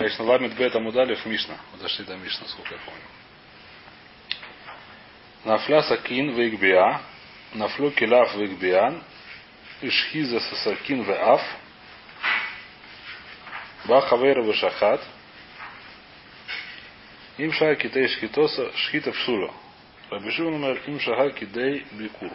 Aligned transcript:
Конечно, 0.00 0.24
ламит 0.24 0.56
бета 0.56 0.80
мудалев 0.80 1.26
Мишна. 1.26 1.58
Вот 1.72 1.82
дошли 1.82 2.06
до 2.06 2.16
Мишна, 2.16 2.46
сколько 2.48 2.72
я 2.72 2.80
помню. 2.86 3.02
Нафля 5.44 5.82
сакин 5.82 6.30
вейгбиа, 6.30 7.02
нафлю 7.52 7.90
килав 7.90 8.34
вейгбиан, 8.34 9.02
ишхиза 9.82 10.40
сасакин 10.40 11.02
веаф, 11.02 11.42
бахавейра 13.84 14.42
вешахат, 14.42 15.06
им 17.36 17.52
шага 17.52 17.76
китей 17.76 18.08
шхитоса 18.08 18.74
шхита 18.78 19.12
псула. 19.12 19.52
Рабишива 20.08 20.48
номер 20.48 20.80
им 20.86 20.98
шага 20.98 21.30
кидей 21.32 21.84
бикур. 21.90 22.32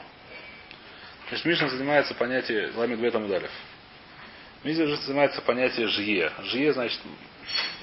Значит, 1.30 1.46
Мишна 1.46 1.70
занимается 1.70 2.14
понятием 2.14 2.78
ламит 2.78 3.00
бета 3.00 3.18
мудалев. 3.18 3.50
Же 4.64 4.98
занимается 4.98 5.42
понятием 5.42 5.88
жие. 5.88 6.32
Жие, 6.44 6.72
значит, 6.74 7.02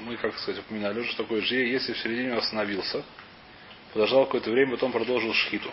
мы, 0.01 0.17
как 0.17 0.37
сказать, 0.39 0.61
упоминали 0.61 1.01
уже, 1.01 1.17
такое 1.17 1.41
жие, 1.43 1.73
если 1.73 1.93
в 1.93 1.99
середине 1.99 2.35
остановился, 2.35 3.03
подождал 3.93 4.27
какое-то 4.27 4.51
время, 4.51 4.73
потом 4.73 4.93
продолжил 4.93 5.33
шхиту, 5.35 5.71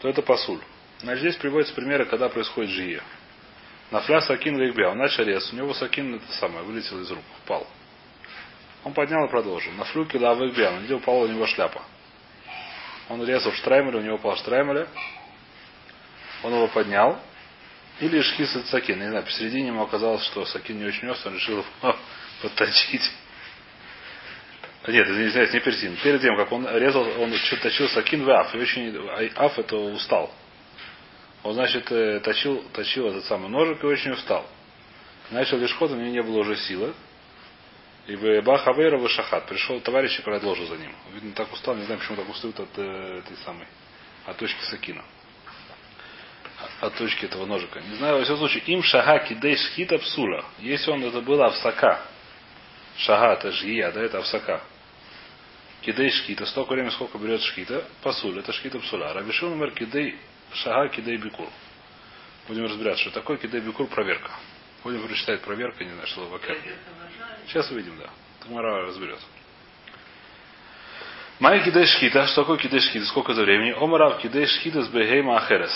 то 0.00 0.08
это 0.08 0.22
пасуль. 0.22 0.60
Значит, 1.00 1.20
здесь 1.20 1.36
приводятся 1.36 1.74
примеры, 1.74 2.04
когда 2.06 2.28
происходит 2.28 2.70
жие. 2.70 3.02
Нафля 3.90 4.20
сакин 4.20 4.56
вейгбя. 4.56 4.90
Он 4.90 4.98
начал 4.98 5.24
рез. 5.24 5.52
У 5.52 5.56
него 5.56 5.74
сакин 5.74 6.14
это 6.14 6.32
самое, 6.34 6.64
вылетел 6.64 7.00
из 7.00 7.10
рук, 7.10 7.24
упал. 7.44 7.66
Он 8.84 8.92
поднял 8.94 9.24
и 9.26 9.28
продолжил. 9.28 9.72
На 9.72 9.84
флюке 9.84 10.18
да 10.18 10.34
вейгбя. 10.34 10.70
Он 10.72 10.84
где 10.84 10.94
упала 10.94 11.24
у 11.24 11.28
него 11.28 11.46
шляпа. 11.46 11.82
Он 13.08 13.24
резал 13.24 13.50
в 13.50 13.56
штраймеле, 13.56 13.98
у 13.98 14.00
него 14.00 14.14
упал 14.14 14.36
штраймеле. 14.36 14.88
Он 16.42 16.54
его 16.54 16.68
поднял, 16.68 17.20
или 18.02 18.20
шхис 18.20 18.56
от 18.56 18.66
сакин. 18.66 18.98
Не 18.98 19.08
знаю, 19.08 19.24
посередине 19.24 19.68
ему 19.68 19.82
оказалось, 19.82 20.24
что 20.24 20.44
сакин 20.44 20.78
не 20.78 20.84
очень 20.84 21.08
острый, 21.08 21.28
он 21.28 21.34
решил 21.36 21.58
его 21.58 21.64
подточить. 22.42 23.10
Нет, 24.88 25.08
извиняюсь, 25.08 25.52
не 25.52 25.60
перед 25.60 25.80
тем. 25.80 25.96
Перед 26.02 26.20
тем, 26.20 26.36
как 26.36 26.50
он 26.50 26.66
резал, 26.76 27.02
он 27.20 27.32
точил 27.62 27.88
сакин 27.90 28.24
в 28.24 28.30
аф. 28.30 28.52
И 28.56 28.58
очень 28.58 28.96
аф 29.36 29.56
это 29.56 29.76
устал. 29.76 30.34
Он, 31.44 31.54
значит, 31.54 31.90
э, 31.92 32.18
точил, 32.20 32.64
точил 32.72 33.06
этот 33.06 33.24
самый 33.26 33.48
ножик 33.48 33.82
и 33.84 33.86
очень 33.86 34.10
устал. 34.10 34.44
Начал 35.30 35.58
лишь 35.58 35.74
ход, 35.74 35.92
у 35.92 35.94
него 35.94 36.10
не 36.10 36.22
было 36.22 36.40
уже 36.40 36.56
силы. 36.56 36.94
И 38.08 38.16
в 38.16 38.42
Бахавейра 38.42 38.98
в 38.98 39.08
Шахат. 39.08 39.46
Пришел 39.46 39.80
товарищ 39.80 40.18
и 40.18 40.22
продолжил 40.22 40.66
за 40.66 40.76
ним. 40.76 40.92
Видно, 41.14 41.32
так 41.34 41.52
устал, 41.52 41.76
не 41.76 41.84
знаю, 41.84 42.00
почему 42.00 42.16
так 42.16 42.28
устают 42.28 42.58
от 42.58 42.78
э, 42.78 43.18
этой 43.24 43.36
самой, 43.44 43.68
от 44.26 44.36
точки 44.38 44.64
Сакина 44.64 45.04
от 46.82 46.94
точки 46.96 47.26
этого 47.26 47.46
ножика. 47.46 47.80
Не 47.80 47.94
знаю, 47.94 48.16
во 48.16 48.22
всяком 48.22 48.38
случае, 48.38 48.64
им 48.64 48.82
шага 48.82 49.20
кидей 49.20 49.56
шхита 49.56 49.98
псула. 49.98 50.44
Если 50.58 50.90
он 50.90 51.04
это 51.04 51.20
было 51.20 51.46
авсака. 51.46 52.02
Шага 52.96 53.34
это 53.34 53.52
жия, 53.52 53.92
да, 53.92 54.02
это 54.02 54.18
авсака. 54.18 54.60
Кидей 55.82 56.10
шхита, 56.10 56.44
столько 56.44 56.72
времени, 56.72 56.90
сколько 56.90 57.18
берет 57.18 57.40
шхита, 57.40 57.84
пасуль, 58.02 58.40
это 58.40 58.52
шхита 58.52 58.80
псула. 58.80 59.12
Рабишил 59.12 59.50
номер 59.50 59.70
кидей 59.70 60.16
шага 60.54 60.88
кидей 60.88 61.18
бикур. 61.18 61.48
Будем 62.48 62.64
разбираться, 62.64 63.02
что 63.02 63.12
такое 63.12 63.36
кидей 63.36 63.60
бикур 63.60 63.86
проверка. 63.86 64.32
Будем 64.82 65.06
прочитать 65.06 65.40
проверка, 65.42 65.84
не 65.84 65.90
знаю, 65.92 66.08
что 66.08 66.26
вакер. 66.26 66.58
Сейчас 67.46 67.70
увидим, 67.70 67.96
да. 67.96 68.10
Тамара 68.42 68.86
разберет. 68.88 69.20
Май 71.38 71.62
кидей 71.62 71.86
шхита, 71.86 72.26
что 72.26 72.42
такое 72.42 72.58
кидей 72.58 72.80
шхита, 72.80 73.06
сколько 73.06 73.34
за 73.34 73.42
времени? 73.42 73.70
Омарав 73.70 74.20
кидей 74.20 74.46
шхита 74.46 74.82
с 74.82 74.88
бегейма 74.88 75.36
ахерес. 75.36 75.72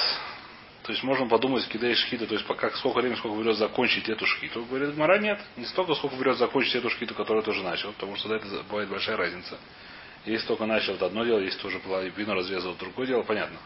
То 0.87 0.93
есть 0.93 1.03
можно 1.03 1.27
подумать, 1.27 1.67
кидей 1.67 1.97
шхита, 1.97 2.29
то 2.29 2.35
есть 2.35 2.47
пока 2.47 2.71
сколько 2.71 3.01
времени, 3.01 3.17
сколько 3.17 3.37
берет 3.43 3.57
закончить 3.57 4.09
эту 4.09 4.25
шхиту. 4.25 4.65
Говорит, 4.67 4.97
Мара 4.97 5.19
нет, 5.19 5.41
не 5.57 5.65
столько, 5.65 5.97
сколько 5.97 6.15
берет 6.15 6.39
закончить 6.39 6.77
эту 6.77 6.91
шхиту, 6.91 7.13
которую 7.13 7.43
тоже 7.43 7.65
начал, 7.65 7.93
потому 7.93 8.15
что 8.15 8.33
это 8.33 8.47
бывает 8.71 8.89
большая 8.89 9.17
разница. 9.17 9.59
Если 10.27 10.47
только 10.47 10.65
начал, 10.65 10.95
это 10.95 11.07
одно 11.07 11.25
дело, 11.25 11.41
если 11.41 11.59
тоже 11.59 11.81
разрезал, 11.85 12.71
это 12.71 12.81
другое 12.81 13.09
дело, 13.09 13.23
понятно. 13.23 13.59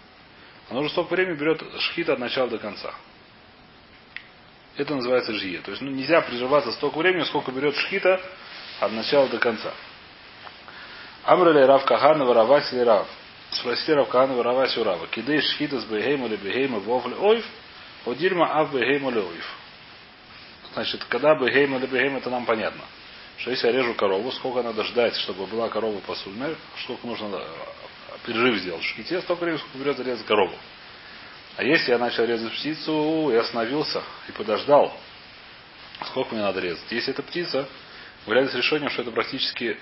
Оно 0.70 0.80
уже 0.80 0.88
столько 0.88 1.12
времени 1.12 1.36
берет 1.36 1.62
шхита 1.80 2.14
от 2.14 2.18
начала 2.20 2.48
до 2.48 2.56
конца. 2.56 2.94
Это 4.78 4.94
называется 4.94 5.34
жие. 5.34 5.58
То 5.60 5.72
есть 5.72 5.82
ну, 5.82 5.90
нельзя 5.90 6.22
приживаться 6.22 6.72
столько 6.72 6.96
времени, 6.96 7.24
сколько 7.24 7.52
берет 7.52 7.76
шхита 7.76 8.18
от 8.80 8.92
начала 8.92 9.28
до 9.28 9.36
конца. 9.36 9.74
Амрали 11.24 11.64
Рав 11.64 11.84
Кахана 11.84 12.24
Варавась 12.24 12.72
Рав. 12.72 13.06
Спросили 13.52 13.96
Равкана 13.96 14.34
Варавась 14.34 14.76
Урава. 14.76 15.08
Кидей 15.08 15.40
шхита 15.40 15.80
с 15.80 15.84
бегейма 15.84 16.26
или 16.26 16.36
бегейма 16.36 16.78
вовле 16.78 17.16
ойв, 17.16 17.44
одирма 18.06 18.60
ав 18.60 18.72
бегейма 18.72 19.10
или 19.10 19.18
ойв. 19.18 19.56
Значит, 20.72 21.04
когда 21.04 21.34
бегейма 21.34 21.78
или 21.78 21.86
бегейма, 21.86 22.18
это 22.18 22.30
нам 22.30 22.44
понятно. 22.46 22.82
Что 23.38 23.50
если 23.50 23.66
я 23.66 23.72
режу 23.72 23.94
корову, 23.94 24.30
сколько 24.32 24.62
надо 24.62 24.84
ждать, 24.84 25.16
чтобы 25.16 25.46
была 25.46 25.68
корова 25.68 25.98
по 26.00 26.14
сульме, 26.14 26.54
сколько 26.84 27.06
нужно 27.06 27.42
перерыв 28.24 28.58
сделать 28.58 28.82
в 28.82 28.86
шхите, 28.86 29.20
столько 29.22 29.44
времени, 29.44 29.60
сколько 29.60 29.78
берет 29.78 29.96
зарезать 29.96 30.26
корову. 30.26 30.54
А 31.56 31.64
если 31.64 31.90
я 31.90 31.98
начал 31.98 32.24
резать 32.24 32.52
птицу 32.52 33.30
и 33.32 33.36
остановился 33.36 34.02
и 34.28 34.32
подождал, 34.32 34.94
сколько 36.06 36.34
мне 36.34 36.44
надо 36.44 36.60
резать? 36.60 36.84
Если 36.90 37.12
это 37.12 37.22
птица, 37.22 37.66
является 38.26 38.58
решением, 38.58 38.90
что 38.90 39.02
это 39.02 39.10
практически 39.10 39.78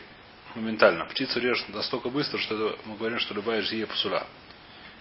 моментально. 0.55 1.05
Птицу 1.07 1.41
режет 1.41 1.69
настолько 1.69 2.09
быстро, 2.11 2.39
что 2.39 2.79
мы 2.85 2.97
говорим, 2.97 3.19
что 3.19 3.35
любая 3.35 3.63
жия 3.63 3.87
пасуля. 3.87 4.27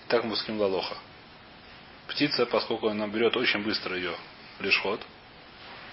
И 0.05 0.09
так 0.09 0.23
мы 0.23 0.35
ским 0.35 0.59
лалоха. 0.59 0.97
Птица, 2.07 2.45
поскольку 2.45 2.87
она 2.87 3.07
берет 3.07 3.35
очень 3.35 3.63
быстро 3.63 3.95
ее 3.95 4.15
лишход, 4.59 5.01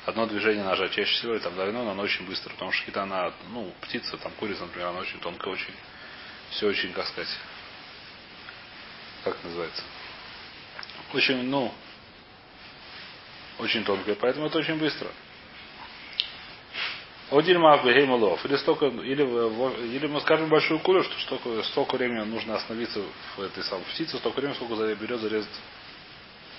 одно 0.06 0.26
движение 0.26 0.64
ножа 0.64 0.88
чаще 0.88 1.12
всего, 1.12 1.34
или 1.34 1.40
там 1.40 1.54
двойное, 1.54 1.82
но 1.82 1.90
она 1.90 2.02
очень 2.02 2.26
быстро, 2.26 2.50
потому 2.50 2.72
что 2.72 2.84
хита 2.84 3.02
она, 3.02 3.32
ну, 3.50 3.72
птица, 3.80 4.16
там 4.18 4.32
курица, 4.32 4.62
например, 4.62 4.88
она 4.88 5.00
очень 5.00 5.18
тонкая, 5.20 5.52
очень, 5.52 5.74
все 6.50 6.68
очень, 6.68 6.92
как 6.92 7.06
сказать, 7.06 7.28
как 9.24 9.42
называется, 9.42 9.82
очень, 11.12 11.42
ну, 11.44 11.72
очень 13.58 13.84
тонкая, 13.84 14.14
поэтому 14.14 14.46
это 14.46 14.58
очень 14.58 14.76
быстро. 14.78 15.08
Одильма 17.30 17.82
Бегеймалов. 17.82 18.44
Или 18.44 18.56
столько, 18.56 18.86
или, 18.86 19.22
или 19.96 20.06
мы 20.06 20.20
скажем 20.20 20.48
большую 20.48 20.80
куру, 20.80 21.02
что 21.02 21.18
столько, 21.20 21.62
столько 21.64 21.96
времени 21.96 22.20
нужно 22.24 22.56
остановиться 22.56 23.00
в 23.36 23.40
этой 23.40 23.62
самой 23.64 23.84
птице, 23.86 24.18
столько 24.18 24.40
времени, 24.40 24.56
сколько 24.56 24.94
берет 24.94 25.20
зарезать 25.20 25.50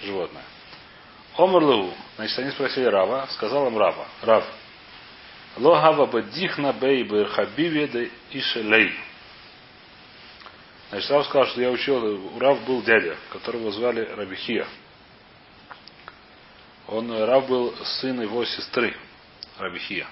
животное. 0.02 0.44
Омрлу. 1.38 1.94
Значит, 2.16 2.40
они 2.40 2.52
спросили 2.52 2.86
Рава, 2.86 3.28
сказал 3.31 3.68
им 3.68 3.78
Рава. 3.78 4.08
Рав. 4.24 4.46
Лохава 5.58 6.06
бадихна 6.08 6.74
бей 6.74 7.03
бирхабиве 7.03 7.88
де 7.88 8.12
ишелей. 8.32 8.94
Значит, 10.90 11.12
Рав 11.12 11.26
сказал, 11.26 11.47
что 11.47 11.62
я 11.62 11.70
учил, 11.70 12.03
у 12.36 12.40
Рав 12.40 12.64
был 12.66 12.82
дядя, 12.82 13.18
которого 13.32 13.72
звали 13.72 14.02
Рабихия. 14.02 14.68
Он, 16.88 17.12
Рав 17.24 17.47
был 17.47 17.76
сын 17.84 18.22
его 18.22 18.44
сестры, 18.46 18.96
Рабихия. 19.58 20.08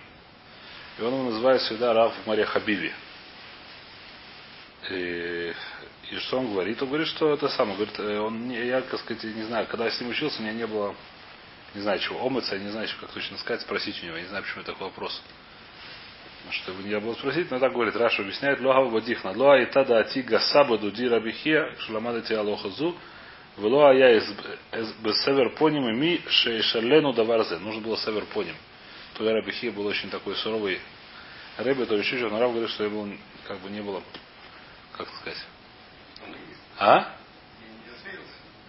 И 0.98 1.02
он 1.02 1.14
его 1.14 1.24
называет 1.24 1.62
всегда 1.62 1.94
Рав 1.94 2.14
Мария 2.26 2.46
Хабиби. 2.46 2.94
И, 4.90 5.54
и 6.12 6.16
что 6.18 6.40
он 6.40 6.52
говорит? 6.52 6.82
Он 6.82 6.90
говорит, 6.90 7.08
что 7.08 7.34
это 7.34 7.48
самое. 7.50 7.78
Говорит, 7.78 8.00
э, 8.00 8.20
он, 8.20 8.50
я, 8.52 8.82
так 8.82 9.00
сказать, 9.00 9.24
не 9.24 9.44
знаю, 9.44 9.66
когда 9.68 9.86
я 9.86 9.92
с 9.92 10.00
ним 10.00 10.10
учился, 10.10 10.40
у 10.40 10.44
меня 10.44 10.54
не 10.54 10.68
было, 10.68 10.94
не 11.74 11.82
знаю 11.82 12.00
чего, 12.00 12.24
омыться, 12.26 12.56
я 12.56 12.62
не 12.62 12.70
знаю, 12.70 12.88
как 13.00 13.12
точно 13.12 13.38
сказать, 13.38 13.62
спросить 13.62 14.02
у 14.04 14.06
него. 14.06 14.18
Я 14.18 14.24
не 14.24 14.30
знаю, 14.30 14.44
почему 14.44 14.64
такой 14.64 14.88
вопрос. 14.88 15.20
Что 16.52 16.74
бы 16.74 16.84
не 16.84 17.00
было 17.00 17.14
спросить, 17.14 17.50
но 17.50 17.58
так 17.58 17.72
говорит, 17.72 17.96
Раша 17.96 18.22
объясняет, 18.22 18.60
Лоха 18.60 18.84
Бадихна, 18.90 19.32
Лоа 19.32 19.62
и 19.62 19.66
тада 19.66 20.00
ати 20.00 20.20
гасаба 20.20 20.78
дуди 20.78 21.08
рабихия, 21.08 21.74
шламада 21.80 22.22
ти 22.22 22.34
алоха 22.34 22.70
зу, 22.70 22.96
Велоа 23.58 23.94
я 23.94 24.18
из 24.18 24.26
север 25.24 25.56
поним 25.56 25.88
и 25.88 25.94
ми 25.94 26.22
шейшалену 26.28 27.14
даварзе. 27.14 27.60
Нужно 27.60 27.82
было 27.82 27.98
север 27.98 28.26
поним 28.26 28.56
то 29.16 29.24
я 29.24 29.34
Рабихия 29.34 29.72
был 29.72 29.86
очень 29.86 30.10
такой 30.10 30.36
суровый 30.36 30.80
Рэбе, 31.58 31.86
то 31.86 31.96
еще 31.96 32.18
Рав 32.28 32.52
говорит, 32.52 32.70
что 32.72 32.90
был, 32.90 33.16
как 33.48 33.60
бы 33.60 33.70
не 33.70 33.82
было, 33.82 34.02
как 34.94 35.08
сказать. 35.20 35.46
А? 36.80 37.16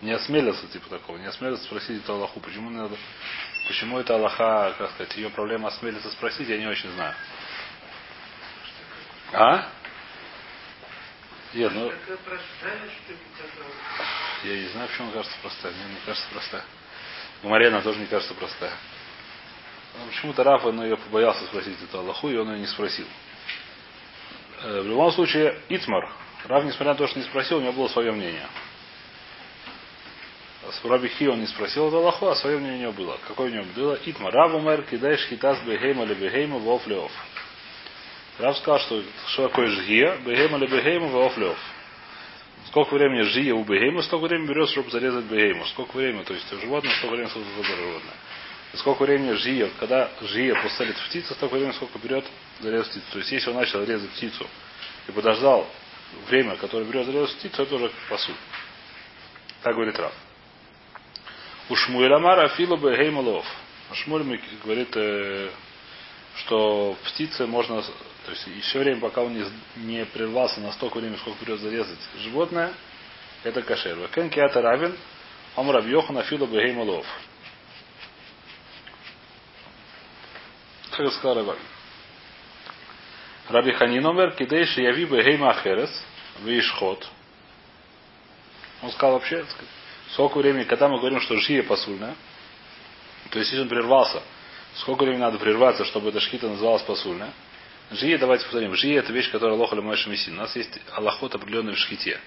Не 0.02 0.12
осмелился, 0.12 0.66
типа 0.68 0.90
такого. 0.90 1.16
Не 1.16 1.26
осмелился 1.26 1.64
спросить 1.64 2.02
эту 2.02 2.12
Аллаху. 2.12 2.40
Почему 2.40 2.68
надо, 2.68 2.94
почему 3.66 3.98
это 3.98 4.14
Аллаха, 4.14 4.74
как 4.76 4.90
сказать, 4.92 5.16
ее 5.16 5.30
проблема 5.30 5.68
осмелиться 5.68 6.10
спросить, 6.10 6.48
я 6.48 6.58
не 6.58 6.66
очень 6.66 6.90
знаю. 6.92 7.14
А? 9.32 9.68
Нет, 11.54 11.72
ну... 11.72 11.90
Я 14.44 14.58
не 14.58 14.68
знаю, 14.68 14.88
почему 14.88 15.10
кажется 15.12 15.36
простая. 15.40 15.72
Мне 15.72 15.94
не 15.94 16.00
кажется 16.04 16.28
простая. 16.30 16.64
Марьяна 17.42 17.80
тоже 17.82 18.00
не 18.00 18.06
кажется 18.06 18.34
простая. 18.34 18.72
Но 19.98 20.06
почему-то 20.06 20.44
Рафа 20.44 20.72
но 20.72 20.84
ее 20.84 20.96
побоялся 20.96 21.44
спросить 21.46 21.80
эту 21.82 21.98
Аллаху, 21.98 22.28
и 22.28 22.36
он 22.36 22.52
ее 22.52 22.60
не 22.60 22.66
спросил. 22.66 23.06
Э, 24.62 24.80
в 24.80 24.86
любом 24.86 25.12
случае, 25.12 25.60
Итмар. 25.68 26.10
Рав, 26.46 26.64
несмотря 26.64 26.92
на 26.92 26.94
то, 26.94 27.06
что 27.06 27.18
не 27.18 27.24
спросил, 27.24 27.58
у 27.58 27.60
него 27.60 27.72
было 27.72 27.88
свое 27.88 28.12
мнение. 28.12 28.46
Раби 30.82 31.08
Хи 31.08 31.28
он 31.28 31.40
не 31.40 31.46
спросил 31.46 31.88
это 31.88 31.98
Аллаху, 31.98 32.26
а 32.26 32.36
свое 32.36 32.58
мнение 32.58 32.88
у 32.88 32.92
него 32.92 32.92
было. 32.92 33.18
Какое 33.28 33.50
у 33.50 33.54
него 33.54 33.64
было? 33.74 33.98
Итма 34.04 34.30
Раву 34.30 34.60
мэр 34.60 34.82
кидаешь 34.82 35.26
хитас 35.28 35.58
бегейма 35.60 36.04
ли 36.04 36.14
бегейма 36.14 36.58
вов 36.58 36.86
леов. 36.86 37.12
Рав 38.38 38.56
сказал, 38.58 38.80
что 38.80 39.02
что 39.28 39.48
такое 39.48 39.68
жгия, 39.68 40.16
бегейма 40.24 40.58
ли 40.58 40.66
бегейма 40.66 41.06
вов 41.06 41.36
леов. 41.38 41.58
Сколько 42.66 42.94
времени 42.94 43.22
жия 43.22 43.54
у 43.54 43.64
бегейма, 43.64 44.02
столько 44.02 44.26
времени 44.26 44.48
берет, 44.48 44.68
чтобы 44.70 44.90
зарезать 44.90 45.26
бегейму. 45.26 45.64
Сколько 45.66 45.96
времени, 45.96 46.24
то 46.24 46.34
есть 46.34 46.52
у 46.52 46.60
животного, 46.60 46.94
сколько 46.96 47.14
времени 47.14 47.30
сколько 47.30 47.62
животное. 47.62 48.14
Сколько 48.76 49.04
времени 49.04 49.32
жия, 49.32 49.70
когда 49.78 50.10
жия 50.20 50.54
поставит 50.60 50.96
в 50.96 51.08
птицу, 51.08 51.34
столько 51.34 51.54
времени 51.54 51.72
сколько 51.72 51.98
берет 51.98 52.24
зарезать 52.60 52.90
птицу. 52.90 53.06
То 53.12 53.18
есть 53.18 53.32
если 53.32 53.50
он 53.50 53.56
начал 53.56 53.84
резать 53.84 54.10
птицу 54.10 54.46
и 55.06 55.12
подождал 55.12 55.66
время, 56.28 56.56
которое 56.56 56.84
берет 56.84 57.06
зарезать 57.06 57.36
птицу, 57.36 57.62
это 57.62 57.74
уже 57.76 57.90
посуд. 58.08 58.36
Так 59.62 59.74
говорит 59.74 59.98
Рав. 59.98 60.12
У 61.68 61.76
Шмуэля 61.76 62.18
Мара 62.18 62.48
Филу 62.48 62.76
Бегеймалов. 62.76 63.46
Говорит, 64.64 64.88
э, 64.96 65.50
что 66.36 66.96
птицы 67.04 67.46
можно, 67.46 67.80
то 67.82 68.30
есть 68.30 68.46
еще 68.46 68.80
время, 68.80 69.00
пока 69.00 69.22
он 69.22 69.34
не, 69.34 69.44
не 69.76 70.04
прервался 70.04 70.60
на 70.60 70.72
столько 70.72 70.98
времени, 70.98 71.16
сколько 71.18 71.38
придется 71.38 71.64
зарезать 71.64 71.98
животное, 72.18 72.72
это 73.44 73.62
кашер. 73.62 73.96
Вакен 73.98 74.30
киата 74.30 74.60
равен, 74.60 74.96
ом 75.56 75.70
раб 75.70 75.86
Йохана 75.86 76.22
Филу 76.24 76.46
Бегеймалов. 76.46 77.06
Так 80.96 81.12
сказал 81.12 81.36
Рабан. 81.36 81.56
Раби 83.48 83.72
Ханин 83.72 84.06
омер 84.06 84.32
кидейши 84.32 84.82
яви 84.82 85.04
бегейма 85.06 85.50
ахерес, 85.50 85.90
вишхот. 86.44 87.08
Он 88.80 88.90
сказал 88.92 89.14
вообще, 89.14 89.44
сколько 90.12 90.38
времени, 90.38 90.64
когда 90.64 90.88
мы 90.88 90.98
говорим, 90.98 91.20
что 91.20 91.36
жия 91.38 91.62
посульная, 91.62 92.14
то 93.30 93.38
есть 93.38 93.50
если 93.50 93.62
он 93.62 93.68
прервался, 93.68 94.22
сколько 94.76 95.02
времени 95.02 95.20
надо 95.20 95.38
прерваться, 95.38 95.84
чтобы 95.84 96.10
эта 96.10 96.20
шхита 96.20 96.48
называлась 96.48 96.82
посульная. 96.82 97.32
Жия, 97.90 98.16
давайте 98.18 98.44
повторим, 98.44 98.74
жия 98.76 99.00
это 99.00 99.12
вещь, 99.12 99.30
которая 99.30 99.56
лоха 99.56 99.76
мессин. 99.76 100.34
У 100.34 100.42
нас 100.42 100.54
есть 100.54 100.78
аллахот 100.92 101.34
определенный 101.34 101.74
в 101.74 101.78
шхите. 101.78 102.20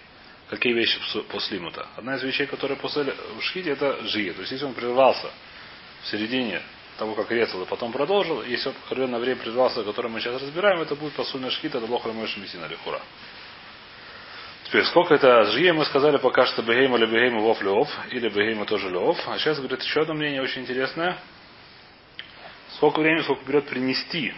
Какие 0.50 0.74
вещи 0.74 1.00
после 1.30 1.60
мута? 1.60 1.88
Одна 1.96 2.16
из 2.16 2.24
вещей, 2.24 2.48
которая 2.48 2.78
после 2.78 3.14
в 3.38 3.42
шхите, 3.42 3.72
это 3.72 4.04
жия. 4.08 4.34
То 4.34 4.42
есть 4.42 4.52
если 4.52 4.66
он 4.66 4.74
прервался 4.74 5.32
в 6.04 6.08
середине 6.08 6.62
того, 6.98 7.16
как 7.16 7.32
резал, 7.32 7.62
и 7.62 7.66
потом 7.66 7.92
продолжил, 7.92 8.44
если 8.44 8.70
определенное 8.70 9.20
время 9.20 9.42
прервался, 9.42 9.84
которое 9.84 10.10
мы 10.10 10.20
сейчас 10.20 10.42
разбираем, 10.42 10.82
это 10.82 10.96
будет 10.96 11.14
посульная 11.14 11.52
шхита, 11.52 11.78
это 11.78 11.88
лоха 11.88 12.10
лимайша 12.10 12.40
мессин, 12.40 12.64
алихура. 12.64 13.02
Теперь, 14.66 14.84
сколько 14.86 15.14
это 15.14 15.46
жия, 15.46 15.74
мы 15.74 15.86
сказали 15.86 16.18
пока 16.18 16.46
что 16.46 16.62
бегейма 16.62 16.98
или 16.98 17.06
бегейма 17.06 17.40
вов 17.40 17.62
леов, 17.62 17.90
или 18.12 18.28
бегейма 18.28 18.66
тоже 18.66 18.90
леов. 18.90 19.18
А 19.26 19.38
сейчас 19.38 19.60
говорит 19.60 19.82
еще 19.82 20.02
одно 20.02 20.14
мнение 20.14 20.42
очень 20.42 20.64
интересное. 20.64 21.18
Сколько 22.72 23.00
времени, 23.00 23.22
сколько 23.22 23.46
берет 23.46 23.68
принести 23.68 24.34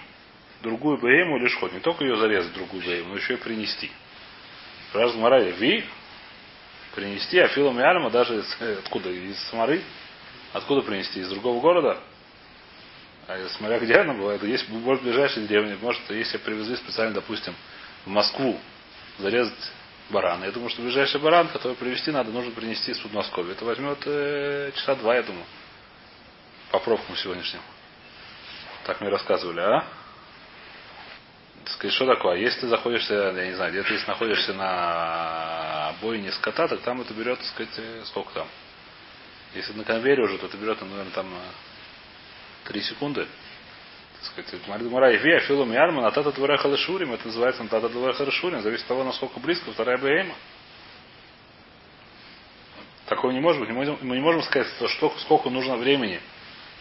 другую 0.62 1.00
бегейму 1.00 1.38
или 1.38 1.48
шхот. 1.48 1.74
Не 1.74 1.80
только 1.80 2.04
ее 2.04 2.16
зарезать, 2.18 2.54
другую 2.54 2.84
бегейму, 2.84 3.10
но 3.10 3.16
еще 3.16 3.34
и 3.34 3.38
принести. 3.38 3.90
Раз 4.94 5.16
Марай, 5.16 5.52
ви, 5.52 5.84
принести, 6.94 7.40
а 7.40 7.48
филом 7.48 7.80
и 7.80 7.84
альма 7.84 8.12
даже 8.12 8.38
из, 8.38 8.58
откуда? 8.86 9.10
Из 9.10 9.40
Самары? 9.50 9.82
Откуда 10.54 10.82
принести? 10.82 11.22
Из 11.22 11.30
другого 11.30 11.60
города? 11.60 12.00
А 13.30 13.48
смотря 13.50 13.78
где 13.78 13.94
она 13.94 14.16
бывает. 14.16 14.42
Есть, 14.42 14.68
может, 14.70 15.04
ближайшей 15.04 15.46
деревни, 15.46 15.78
может, 15.80 16.02
если 16.10 16.40
привезли 16.40 16.76
специально, 16.78 17.14
допустим, 17.14 17.54
в 18.04 18.10
Москву 18.10 18.60
зарезать 19.20 19.72
барана. 20.10 20.46
Я 20.46 20.52
думаю, 20.52 20.72
что 20.72 20.82
ближайший 20.82 21.22
баран, 21.22 21.48
который 21.50 21.78
привезти 21.78 22.10
надо, 22.10 22.32
нужно 22.32 22.50
принести 22.50 22.90
из 22.90 22.98
Подмосковья. 22.98 23.52
Это 23.52 23.66
возьмет 23.66 24.00
э, 24.08 24.72
часа 24.74 24.96
два, 24.96 25.16
я 25.16 25.22
думаю. 25.22 25.46
По 26.72 26.80
пробкам 26.80 27.16
сегодняшним. 27.18 27.60
Так 28.88 29.00
мне 29.00 29.12
рассказывали, 29.12 29.60
а? 29.60 29.84
Сказать, 31.66 31.94
что 31.94 32.08
такое? 32.08 32.34
А 32.34 32.38
если 32.38 32.62
ты 32.62 32.68
заходишься, 32.68 33.14
я 33.14 33.46
не 33.46 33.54
знаю, 33.54 33.72
где-то 33.72 33.94
если 33.94 34.08
находишься 34.08 34.54
на 34.54 35.94
бойне 36.02 36.32
скота, 36.32 36.68
так 36.68 36.82
там 36.82 37.02
это 37.02 37.14
берет, 37.14 37.38
так 37.38 37.48
сказать, 37.48 37.78
э, 37.78 38.02
сколько 38.06 38.34
там? 38.34 38.48
Если 39.54 39.74
на 39.74 39.84
конвейере 39.84 40.24
уже, 40.24 40.40
то 40.40 40.48
это 40.48 40.58
берет, 40.58 40.82
наверное, 40.82 41.12
там 41.12 41.28
три 42.70 42.82
секунды 42.82 43.28
сказать, 44.22 44.68
Мара 44.68 45.16
Ивия, 45.16 45.40
Филум 45.42 45.72
Ярман, 45.72 46.06
а 46.06 46.12
тата 46.12 46.32
двора 46.32 46.58
Халашурим, 46.58 47.14
это 47.14 47.28
называется 47.28 47.64
тата 47.68 47.90
двора 47.90 48.14
Халашурим, 48.14 48.62
зависит 48.62 48.84
от 48.84 48.90
того, 48.90 49.04
насколько 49.04 49.40
близко 49.40 49.72
вторая 49.72 49.98
Бейма. 49.98 50.36
Такого 53.08 53.32
не 53.32 53.40
может 53.40 53.60
быть. 53.60 53.70
Мы 53.72 54.16
не 54.16 54.22
можем 54.22 54.44
сказать, 54.44 54.68
что 54.88 55.14
сколько 55.20 55.50
нужно 55.50 55.78
времени, 55.78 56.20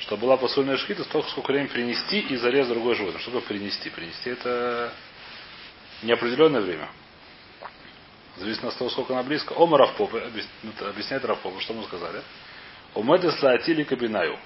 чтобы 0.00 0.22
была 0.22 0.36
посольная 0.36 0.76
шхита, 0.76 1.04
столько 1.04 1.30
сколько 1.30 1.52
времени 1.52 1.68
принести 1.68 2.20
и 2.20 2.36
зарезать 2.36 2.74
другое 2.74 2.94
животное. 2.96 3.20
Что 3.20 3.30
такое 3.30 3.48
принести? 3.48 3.88
Принести 3.88 4.30
это 4.30 4.92
неопределенное 6.02 6.60
время. 6.60 6.88
Зависит 8.36 8.62
от 8.62 8.76
того, 8.76 8.90
сколько 8.90 9.14
она 9.14 9.22
близко. 9.22 9.52
Ома 9.54 9.78
Равпопа, 9.78 10.20
объясняет 10.80 11.24
Равпопа, 11.24 11.60
что 11.60 11.72
мы 11.72 11.84
сказали. 11.84 12.22
Омеды 12.94 13.32
слаатили 13.32 13.84
кабинаю. 13.84 14.38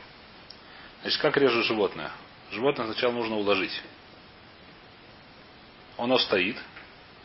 Значит, 1.03 1.21
как 1.21 1.37
режут 1.37 1.67
животное? 1.67 2.13
Животное 2.51 2.87
сначала 2.87 3.13
нужно 3.13 3.37
уложить. 3.37 3.83
Оно 5.99 6.19
стоит, 6.19 6.57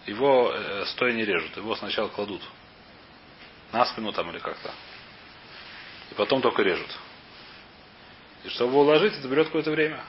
его 0.06 0.52
э, 0.54 0.86
стоя 0.88 1.14
не 1.14 1.26
режут, 1.26 1.56
его 1.58 1.76
сначала 1.76 2.10
кладут 2.10 2.42
на 3.72 3.86
спину 3.86 4.12
там 4.14 4.30
или 4.32 4.40
как-то. 4.40 4.72
И 6.12 6.16
потом 6.16 6.42
только 6.42 6.64
режут. 6.64 6.90
И 8.44 8.50
чтобы 8.50 8.72
его 8.72 8.82
уложить, 8.82 9.14
это 9.18 9.28
берет 9.28 9.48
какое-то 9.48 9.72
время. 9.72 10.04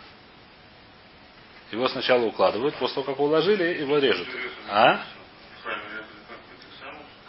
Его 1.70 1.88
сначала 1.88 2.25
укладывают, 2.25 2.76
после 2.76 2.94
того, 2.94 3.06
как 3.06 3.20
уложили, 3.20 3.81
его 3.81 3.99
режут. 3.99 4.29
А? 4.70 5.05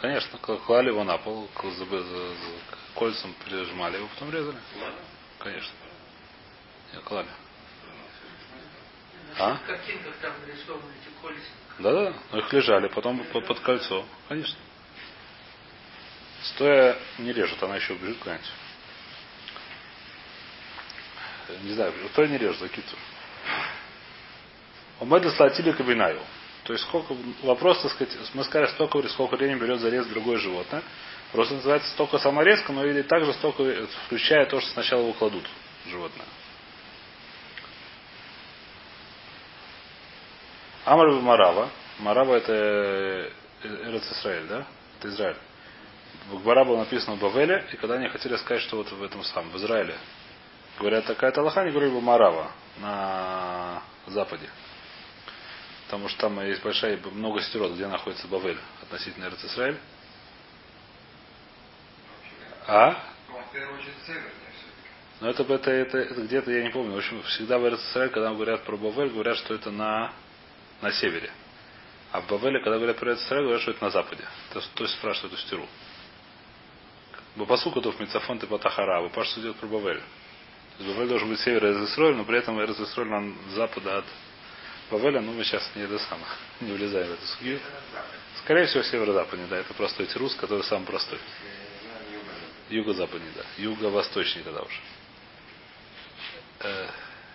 Конечно, 0.00 0.38
клали 0.38 0.88
его 0.88 1.04
на 1.04 1.18
пол, 1.18 1.48
кольцем 2.94 3.34
прижимали 3.44 3.96
его, 3.96 4.08
потом 4.14 4.30
резали. 4.32 4.56
Конечно. 5.38 5.72
Клали. 7.04 7.28
А? 9.38 9.56
Колеса. 11.22 11.44
Да-да, 11.78 12.14
но 12.32 12.38
их 12.38 12.52
лежали, 12.52 12.88
потом 12.88 13.24
под, 13.24 13.46
под 13.46 13.60
кольцо. 13.60 14.04
Конечно. 14.28 14.58
Стоя 16.42 16.98
не 17.18 17.32
режут, 17.32 17.62
она 17.62 17.76
еще 17.76 17.94
бежит 17.94 18.18
куда-нибудь. 18.18 18.50
Не 21.62 21.72
знаю, 21.72 21.92
стоя 22.12 22.28
не 22.28 22.38
режут, 22.38 22.58
закидывают. 22.58 22.98
Умеда 25.00 25.30
слатили 25.30 25.72
кабинаю. 25.72 26.20
То 26.64 26.74
есть 26.74 26.84
сколько, 26.84 27.16
вопрос, 27.42 27.80
так 27.80 27.92
сказать, 27.92 28.16
мы 28.34 28.44
сказали, 28.44 28.70
столько, 28.72 29.02
сколько 29.08 29.36
времени 29.36 29.58
берет 29.58 29.80
зарез 29.80 30.06
другое 30.06 30.38
животное. 30.38 30.82
Просто 31.32 31.54
называется 31.54 31.90
столько 31.92 32.18
саморезка, 32.18 32.72
но 32.72 32.84
или 32.84 33.02
также 33.02 33.32
столько, 33.34 33.86
включая 34.06 34.46
то, 34.46 34.60
что 34.60 34.70
сначала 34.70 35.00
его 35.00 35.12
кладут 35.14 35.48
животное. 35.86 36.26
Амар 40.90 41.08
Марава. 41.20 41.70
Марава 42.00 42.34
это 42.34 42.52
э, 42.52 43.30
Эрец 43.62 44.10
Исраиль, 44.10 44.48
да? 44.48 44.66
Это 44.98 45.08
Израиль. 45.10 45.36
В 46.30 46.42
Гмара 46.42 46.64
было 46.64 46.78
написано 46.78 47.14
в 47.14 47.20
Бавеле, 47.20 47.64
и 47.72 47.76
когда 47.76 47.94
они 47.94 48.08
хотели 48.08 48.34
сказать, 48.34 48.60
что 48.62 48.78
вот 48.78 48.90
в 48.90 49.00
этом 49.00 49.22
самом, 49.22 49.52
в 49.52 49.56
Израиле, 49.58 49.94
говорят 50.80 51.06
такая-то 51.06 51.42
Аллаха, 51.42 51.60
они 51.60 51.70
говорили 51.70 51.92
бы 51.92 52.00
Марава 52.00 52.50
на 52.78 53.84
Западе. 54.08 54.48
Потому 55.84 56.08
что 56.08 56.22
там 56.22 56.44
есть 56.44 56.60
большая, 56.64 56.98
много 57.12 57.40
стирот, 57.40 57.74
где 57.74 57.86
находится 57.86 58.26
Бавель 58.26 58.58
относительно 58.82 59.26
Эрец 59.26 59.44
Исраиль. 59.44 59.78
А? 62.66 63.00
Но 65.20 65.30
это, 65.30 65.44
это, 65.44 65.70
это, 65.70 65.98
это 65.98 66.22
где-то, 66.22 66.50
я 66.50 66.64
не 66.64 66.70
помню. 66.70 66.94
В 66.94 66.98
общем, 66.98 67.22
всегда 67.22 67.60
в 67.60 67.68
Эрец 67.68 67.78
Исраиль, 67.78 68.10
когда 68.10 68.32
говорят 68.32 68.64
про 68.64 68.76
Бавель, 68.76 69.10
говорят, 69.10 69.36
что 69.36 69.54
это 69.54 69.70
на 69.70 70.12
на 70.80 70.92
севере. 70.92 71.30
А 72.12 72.20
в 72.20 72.26
Бавеле, 72.26 72.58
когда 72.60 72.76
говорят 72.76 72.98
про 72.98 73.14
Израиль, 73.14 73.44
говорят, 73.44 73.62
что 73.62 73.70
это 73.70 73.84
на 73.84 73.90
западе. 73.90 74.24
То, 74.52 74.60
то 74.74 74.84
есть 74.84 74.96
спрашивают 74.96 75.34
эту 75.34 75.42
стиру. 75.42 75.66
Бабасу 77.36 77.70
готов 77.70 77.98
Мицафон 78.00 78.38
ты 78.38 78.46
Батахара, 78.46 79.00
вы 79.00 79.10
паш 79.10 79.36
идет 79.38 79.56
про 79.56 79.66
Бавель. 79.66 80.00
То 80.78 80.84
есть 80.84 80.96
Бавель 80.96 81.08
должен 81.08 81.28
быть 81.28 81.40
север 81.40 81.64
Израиля, 81.84 82.16
но 82.16 82.24
при 82.24 82.38
этом 82.38 82.62
Израиля 82.64 83.20
на 83.20 83.34
запада 83.54 83.98
от 83.98 84.04
Бавеля, 84.90 85.20
ну 85.20 85.32
мы 85.32 85.44
сейчас 85.44 85.70
не 85.76 85.82
это 85.82 85.98
самое, 86.00 86.26
не 86.60 86.72
влезаем 86.72 87.08
в 87.08 87.12
эту 87.12 87.26
судью. 87.26 87.60
Скорее 88.42 88.66
всего, 88.66 88.82
северо-западный, 88.82 89.46
да, 89.46 89.58
это 89.58 89.72
простой 89.74 90.06
тирус, 90.06 90.34
который 90.34 90.64
самый 90.64 90.86
простой. 90.86 91.18
Юго-западный, 92.70 93.30
да. 93.36 93.42
Юго-восточный 93.58 94.42
тогда 94.42 94.62
уже. 94.62 94.80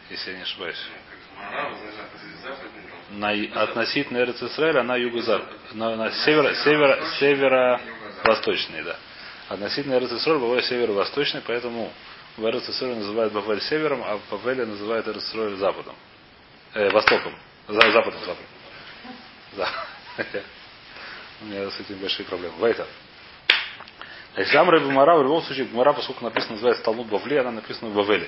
Если 0.10 0.32
я 0.32 0.38
не 0.38 0.44
ошибаюсь 0.44 0.78
на, 3.12 3.32
относительно 3.64 4.20
Эрец 4.20 4.42
Исраиля, 4.42 4.82
она 4.82 4.96
юго-запад, 4.96 5.48
на, 5.74 5.96
на 5.96 6.12
северо, 6.12 6.54
северо, 6.56 7.00
северо-восточный, 7.20 8.84
да. 8.84 8.98
Относительно 9.48 9.96
Эрцисроль 9.96 10.40
Бавель 10.40 10.64
северо-восточный, 10.64 11.42
поэтому 11.46 11.92
в 12.36 12.46
Эрцисроль 12.46 12.96
называют 12.96 13.32
Бавель 13.32 13.62
севером, 13.62 14.04
а 14.04 14.18
в 14.18 14.30
Бавеле 14.32 14.66
называют 14.66 15.08
Эрцисроль 15.08 15.56
западом. 15.58 15.96
Э, 16.74 16.90
востоком. 16.90 17.36
За, 17.68 17.80
западом, 17.92 18.20
западом. 18.22 18.46
Да. 19.56 19.70
У 21.42 21.46
меня 21.46 21.70
с 21.70 21.80
этим 21.80 21.98
большие 21.98 22.26
проблемы. 22.26 22.56
Вайтер. 22.58 22.88
Значит, 24.34 24.56
Амра 24.56 24.80
Бумара, 24.80 25.16
в 25.18 25.24
любом 25.24 25.44
случае, 25.44 25.66
Бумара, 25.66 25.94
поскольку 25.94 26.24
написано, 26.26 26.54
называется 26.54 26.84
Талмуд 26.84 27.08
Бавли, 27.08 27.38
она 27.38 27.52
написана 27.52 27.92
в 27.92 27.94
Бавеле. 27.94 28.28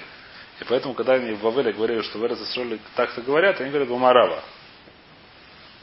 И 0.60 0.64
поэтому, 0.64 0.94
когда 0.94 1.14
они 1.14 1.34
в 1.34 1.42
Бавеле 1.42 1.72
говорили, 1.72 2.02
что 2.02 2.18
в 2.18 2.26
Эрцисроле 2.26 2.80
так-то 2.96 3.22
говорят, 3.22 3.62
они 3.62 3.70
говорят 3.70 3.90
Бумарава. 3.90 4.44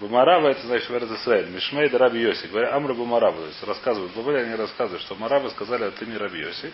Бумарава 0.00 0.48
это 0.48 0.66
значит 0.66 0.88
в 0.88 1.14
Израиль. 1.14 1.50
Мишмей 1.50 1.88
да 1.88 1.98
Раби 1.98 2.20
Йоси. 2.20 2.46
Говорят, 2.48 2.74
Амра 2.74 2.94
Бумарава. 2.94 3.36
То 3.36 3.46
есть 3.46 3.62
рассказывают. 3.62 4.12
Бабали 4.14 4.38
они 4.38 4.54
рассказывают, 4.56 5.02
что 5.02 5.14
Маравы 5.14 5.50
сказали 5.50 5.84
от 5.84 6.02
имени 6.02 6.16
Раби 6.16 6.40
Йоси. 6.40 6.72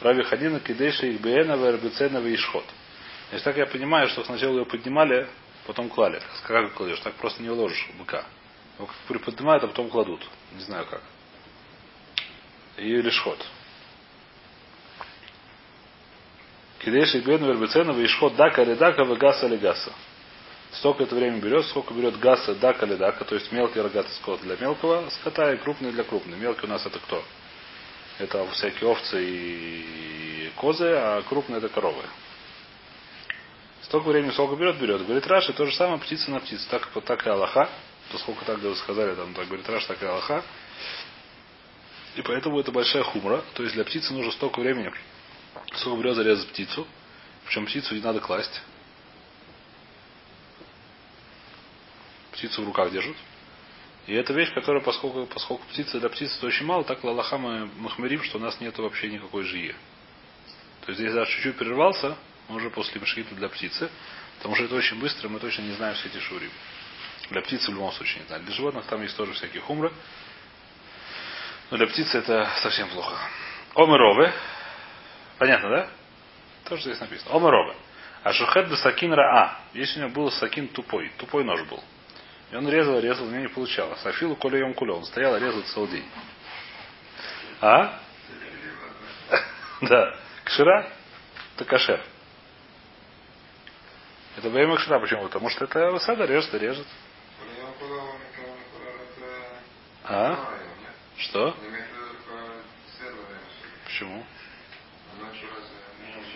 Раби 0.00 0.22
Ханина 0.22 0.60
Кидейша 0.60 1.06
их 1.06 1.20
Беенова, 1.20 1.72
Рабиценова 1.72 2.26
и 2.26 2.34
Ишхот. 2.34 2.64
Значит, 3.28 3.44
так 3.44 3.56
я 3.56 3.66
понимаю, 3.66 4.08
что 4.08 4.24
сначала 4.24 4.58
ее 4.58 4.64
поднимали, 4.64 5.26
потом 5.66 5.88
клали. 5.88 6.20
Как 6.46 6.74
кладешь? 6.74 7.00
Так 7.00 7.14
просто 7.14 7.42
не 7.42 7.50
уложишь 7.50 7.88
быка. 7.98 8.24
Его 8.78 8.88
приподнимают, 9.08 9.62
а 9.64 9.68
потом 9.68 9.88
кладут. 9.88 10.26
Не 10.52 10.62
знаю 10.62 10.86
как. 10.86 11.02
И 12.78 12.82
Лишхот. 12.82 13.38
Кидейша 13.38 13.63
их 16.86 17.24
Беенова, 17.24 17.52
Рабиценова 17.52 17.98
и 17.98 18.04
Ишхот 18.04 18.36
Дака 18.36 18.62
или 18.62 18.74
Дака, 18.74 19.04
Вегаса 19.04 19.46
или 19.46 19.56
Гаса. 19.56 19.92
Столько 20.74 21.04
это 21.04 21.14
время 21.14 21.38
берет, 21.38 21.66
сколько 21.66 21.94
берет 21.94 22.18
гаса 22.18 22.54
дака 22.54 22.84
или 22.86 22.96
дака, 22.96 23.24
то 23.24 23.36
есть 23.36 23.52
мелкий 23.52 23.80
рогатый 23.80 24.12
скот 24.16 24.40
для 24.40 24.56
мелкого 24.56 25.08
скота 25.10 25.52
и 25.52 25.56
крупный 25.56 25.92
для 25.92 26.02
крупного. 26.02 26.36
Мелкий 26.36 26.66
у 26.66 26.68
нас 26.68 26.84
это 26.84 26.98
кто? 26.98 27.22
Это 28.18 28.44
всякие 28.50 28.90
овцы 28.90 29.24
и 29.24 30.52
козы, 30.56 30.90
а 30.90 31.22
крупные 31.22 31.58
это 31.58 31.68
коровы. 31.68 32.02
Столько 33.82 34.08
времени, 34.08 34.30
сколько 34.32 34.56
берет, 34.56 34.76
берет. 34.76 35.02
Говорит 35.02 35.26
Раши, 35.26 35.52
то 35.52 35.64
же 35.66 35.74
самое 35.76 36.00
птица 36.00 36.30
на 36.30 36.40
птицу. 36.40 36.66
Так, 36.70 36.88
так 37.04 37.26
и 37.26 37.30
Аллаха. 37.30 37.68
То 38.10 38.18
сколько 38.18 38.44
так 38.44 38.58
сказали, 38.78 39.14
там, 39.14 39.32
так 39.34 39.46
говорит 39.46 39.68
Раши, 39.68 39.86
так 39.86 40.02
и 40.02 40.06
Аллаха. 40.06 40.42
И 42.16 42.22
поэтому 42.22 42.58
это 42.58 42.72
большая 42.72 43.04
хумра. 43.04 43.42
То 43.54 43.62
есть 43.62 43.74
для 43.74 43.84
птицы 43.84 44.12
нужно 44.12 44.32
столько 44.32 44.60
времени, 44.60 44.92
сколько 45.74 46.02
берет 46.02 46.16
зарезать 46.16 46.48
птицу. 46.48 46.86
Причем 47.46 47.66
птицу 47.66 47.94
не 47.94 48.00
надо 48.00 48.20
класть. 48.20 48.62
птицу 52.44 52.62
в 52.62 52.66
руках 52.66 52.90
держат. 52.90 53.16
И 54.06 54.14
это 54.14 54.34
вещь, 54.34 54.52
которая, 54.52 54.82
поскольку, 54.82 55.26
поскольку 55.26 55.64
птица 55.68 55.98
для 55.98 56.08
птицы 56.10 56.36
это 56.36 56.46
очень 56.46 56.66
мало, 56.66 56.84
так 56.84 57.02
лалаха 57.02 57.38
мы 57.38 57.66
махмерим, 57.78 58.22
что 58.22 58.38
у 58.38 58.40
нас 58.40 58.60
нет 58.60 58.76
вообще 58.76 59.08
никакой 59.08 59.44
жие. 59.44 59.74
То 60.84 60.90
есть, 60.90 61.00
если 61.00 61.14
даже 61.14 61.30
чуть-чуть 61.30 61.56
прервался, 61.56 62.16
мы 62.48 62.56
уже 62.56 62.68
после 62.68 63.00
мшхита 63.00 63.34
для 63.34 63.48
птицы, 63.48 63.88
потому 64.36 64.54
что 64.56 64.64
это 64.64 64.74
очень 64.74 65.00
быстро, 65.00 65.28
мы 65.28 65.40
точно 65.40 65.62
не 65.62 65.72
знаем 65.72 65.94
все 65.94 66.08
эти 66.08 66.18
шури. 66.18 66.50
Для 67.30 67.40
птицы 67.40 67.70
в 67.70 67.74
любом 67.74 67.92
случае 67.92 68.20
не 68.20 68.26
знаем. 68.26 68.44
Для 68.44 68.54
животных 68.54 68.84
там 68.84 69.00
есть 69.02 69.16
тоже 69.16 69.32
всякие 69.32 69.62
хумры. 69.62 69.90
Но 71.70 71.78
для 71.78 71.86
птицы 71.86 72.18
это 72.18 72.50
совсем 72.62 72.90
плохо. 72.90 73.16
Омеровы. 73.74 74.30
Понятно, 75.38 75.68
да? 75.68 75.88
То, 76.64 76.76
что 76.76 76.90
здесь 76.90 77.00
написано. 77.00 77.34
Омеровы. 77.34 77.74
А 78.22 78.32
шухет 78.32 78.72
сакин 78.78 79.12
раа. 79.12 79.58
Если 79.74 80.00
у 80.00 80.04
него 80.04 80.14
был 80.14 80.30
сакин 80.30 80.68
тупой. 80.68 81.10
Тупой 81.18 81.44
нож 81.44 81.62
был. 81.64 81.82
И 82.50 82.56
он 82.56 82.68
резал, 82.68 82.98
резал, 83.00 83.26
у 83.26 83.30
него 83.30 83.42
не 83.42 83.48
получалось. 83.48 84.00
А 84.04 84.12
Филу 84.12 84.36
колеем 84.36 84.74
куле. 84.74 84.92
Он 84.92 85.04
стоял 85.04 85.36
и 85.36 85.40
резал 85.40 85.62
целый 85.62 85.90
день. 85.90 86.08
А? 87.60 87.98
Да. 89.82 90.16
Кшира? 90.44 90.88
Это 91.56 91.64
кашер. 91.64 92.00
Это 94.36 94.48
время 94.48 94.76
кшира. 94.76 94.98
Почему? 94.98 95.24
Потому 95.24 95.50
что 95.50 95.64
это 95.64 95.90
высада 95.90 96.24
режет 96.24 96.54
и 96.54 96.58
режет. 96.58 96.86
А? 100.04 100.38
Что? 101.18 101.56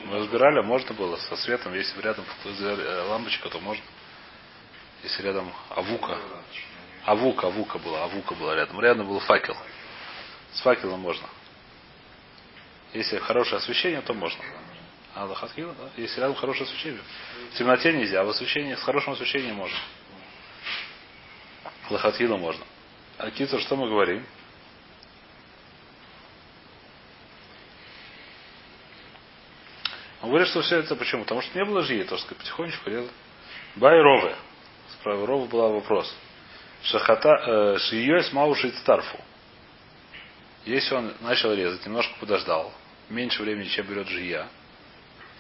Мы 0.09 0.21
разбирали, 0.21 0.63
можно 0.63 0.95
было 0.95 1.17
со 1.17 1.37
светом, 1.37 1.75
если 1.75 2.01
рядом 2.01 2.25
лампочка, 3.09 3.51
то 3.51 3.61
можно. 3.61 3.85
Если 5.03 5.23
рядом 5.23 5.53
авука. 5.69 6.19
Авука, 7.05 7.49
авука 7.49 7.79
была, 7.79 8.05
авука 8.05 8.35
была 8.35 8.55
рядом. 8.55 8.81
Рядом 8.81 9.07
был 9.07 9.21
факел. 9.21 9.55
С 10.55 10.61
факелом 10.63 11.01
можно. 11.01 11.29
Если 12.95 13.19
хорошее 13.19 13.59
освещение, 13.59 14.01
то 14.01 14.15
можно. 14.15 14.43
А 15.15 15.27
лохатхила, 15.27 15.75
да? 15.75 15.91
Если 15.99 16.21
рядом 16.21 16.37
хорошее 16.37 16.65
освещение. 16.65 17.03
В 17.53 17.59
темноте 17.59 17.93
нельзя, 17.93 18.23
а 18.23 18.25
в 18.25 18.31
освещении, 18.31 18.75
с 18.75 18.83
хорошим 18.83 19.13
освещением 19.13 19.57
можно. 19.57 19.77
Лохатхила 21.91 22.39
можно. 22.39 22.65
А 23.19 23.31
Кицур, 23.31 23.61
что 23.61 23.77
мы 23.77 23.91
говорим? 23.91 24.25
Он 30.23 30.31
говорит, 30.31 30.49
что 30.49 30.63
все 30.63 30.79
это 30.79 30.97
почему? 30.97 31.23
Потому 31.23 31.43
что 31.43 31.57
не 31.57 31.65
было 31.65 31.83
жии, 31.83 32.03
то 32.03 32.17
что 32.17 32.35
потихонечку 32.35 32.91
резал. 32.91 33.11
Байровы. 33.77 34.35
Про 35.03 35.25
Рова 35.27 35.47
был 35.47 35.73
вопрос. 35.75 36.13
Шахата, 36.83 37.29
э, 37.29 37.79
Шиёс 37.79 38.33
Маушит 38.33 38.75
Старфу. 38.77 39.19
Если 40.65 40.95
он 40.95 41.15
начал 41.21 41.55
резать, 41.55 41.85
немножко 41.87 42.15
подождал, 42.19 42.73
меньше 43.09 43.43
времени, 43.43 43.69
чем 43.69 43.87
берет 43.87 44.09
жия, 44.09 44.49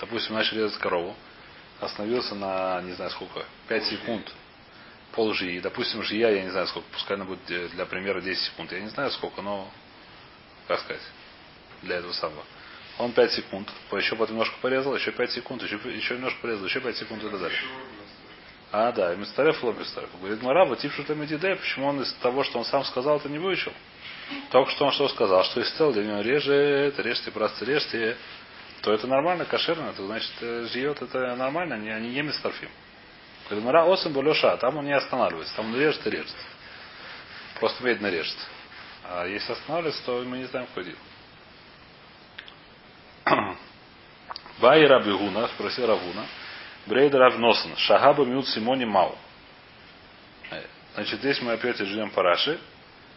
допустим, 0.00 0.34
начал 0.34 0.56
резать 0.56 0.78
корову, 0.78 1.14
остановился 1.80 2.34
на, 2.34 2.80
не 2.82 2.92
знаю 2.92 3.10
сколько, 3.10 3.44
5 3.68 3.84
секунд, 3.84 4.32
пол 5.12 5.32
жии, 5.34 5.60
допустим, 5.60 6.02
жия, 6.02 6.30
я 6.30 6.44
не 6.44 6.50
знаю 6.50 6.66
сколько, 6.68 6.88
пускай 6.92 7.16
она 7.16 7.24
будет 7.24 7.44
для 7.44 7.84
примера 7.86 8.20
10 8.20 8.42
секунд, 8.42 8.72
я 8.72 8.80
не 8.80 8.88
знаю 8.88 9.10
сколько, 9.10 9.42
но, 9.42 9.70
как 10.66 10.80
сказать, 10.80 11.02
для 11.82 11.96
этого 11.96 12.12
самого. 12.12 12.44
Он 12.98 13.12
5 13.12 13.32
секунд, 13.32 13.68
еще 13.92 14.16
потом 14.16 14.34
немножко 14.34 14.56
порезал, 14.60 14.94
еще 14.94 15.12
5 15.12 15.30
секунд, 15.30 15.62
еще, 15.62 15.76
еще 15.76 16.14
немножко 16.14 16.40
порезал, 16.40 16.66
еще 16.66 16.80
5 16.80 16.96
секунд 16.96 17.22
и 17.22 17.28
так 17.28 17.40
далее. 17.40 17.58
А, 18.70 18.92
да, 18.92 19.14
и 19.14 19.16
Мистареф 19.16 19.62
Лобистареф. 19.62 20.10
Говорит, 20.18 20.42
Марава, 20.42 20.76
типа 20.76 21.02
что 21.02 21.14
Медидей, 21.14 21.56
почему 21.56 21.86
он 21.86 22.02
из 22.02 22.12
того, 22.14 22.42
что 22.44 22.58
он 22.58 22.64
сам 22.64 22.84
сказал, 22.84 23.16
это 23.16 23.28
не 23.28 23.38
выучил? 23.38 23.72
Только 24.50 24.70
что 24.72 24.84
он 24.86 24.92
что 24.92 25.08
сказал, 25.08 25.42
что 25.44 25.60
из 25.60 25.70
цел 25.72 25.92
для 25.92 26.04
него 26.04 26.20
режет, 26.20 26.98
режьте, 26.98 27.30
братцы, 27.30 27.64
режьте, 27.64 28.16
то 28.82 28.92
это 28.92 29.06
нормально, 29.06 29.46
кошерно, 29.46 29.92
то 29.96 30.06
значит 30.06 30.30
живет 30.72 31.00
это 31.00 31.34
нормально, 31.36 31.74
не, 31.74 32.10
не 32.10 32.22
Мистарфим. 32.22 32.68
Говорит, 33.48 33.64
Мара 33.64 33.90
Осам 33.90 34.12
Булеша, 34.12 34.56
там 34.58 34.76
он 34.76 34.84
не 34.84 34.92
останавливается, 34.92 35.54
там 35.56 35.72
он 35.72 35.80
режет 35.80 36.06
и 36.06 36.10
режет. 36.10 36.36
Просто 37.58 37.82
медленно 37.82 38.10
режет. 38.10 38.36
А 39.04 39.24
если 39.24 39.52
останавливается, 39.52 40.04
то 40.04 40.22
мы 40.24 40.38
не 40.38 40.44
знаем, 40.44 40.66
какой 40.66 40.84
день. 40.84 40.96
Бай 44.60 44.86
Рабигуна, 44.86 45.48
спросил 45.48 45.86
Равуна, 45.86 46.26
Брейдер 46.86 47.20
Равносен. 47.20 47.76
Шагаба 47.76 48.24
Мют 48.24 48.48
Симони 48.48 48.84
Мау. 48.84 49.16
Значит, 50.94 51.20
здесь 51.20 51.40
мы 51.42 51.52
опять 51.52 51.76
живем 51.76 52.10
по 52.10 52.22
Раши. 52.22 52.58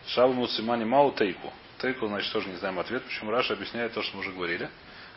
Шаба 0.08 0.34
Мют 0.34 0.52
Симони 0.52 0.84
Мау 0.84 1.12
Тейку. 1.14 1.52
Тейку, 1.80 2.08
значит, 2.08 2.32
тоже 2.32 2.48
не 2.50 2.58
знаем 2.58 2.78
ответ. 2.78 3.04
Почему 3.04 3.32
Раша 3.32 3.54
объясняет 3.54 3.94
то, 3.94 4.04
что 4.04 4.16
мы 4.16 4.22
уже 4.22 4.32
говорили. 4.32 4.70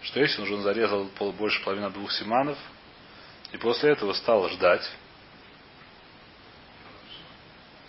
Что 0.02 0.20
если 0.20 0.40
он 0.40 0.48
уже 0.48 0.62
зарезал 0.62 1.06
пол, 1.16 1.32
больше 1.32 1.62
половины 1.62 1.90
двух 1.90 2.12
симанов, 2.12 2.58
и 3.52 3.56
после 3.56 3.90
этого 3.90 4.12
стал 4.12 4.48
ждать, 4.50 4.90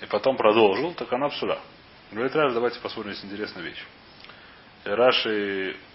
и 0.01 0.05
потом 0.05 0.37
продолжил, 0.37 0.93
так 0.93 1.11
она 1.11 1.29
псуля. 1.29 1.59
Говорит 2.11 2.35
Раш, 2.35 2.53
давайте 2.53 2.79
посмотрим, 2.79 3.11
есть 3.11 3.25
интересная 3.25 3.63
вещь. 3.63 3.83
Раши 4.85 5.75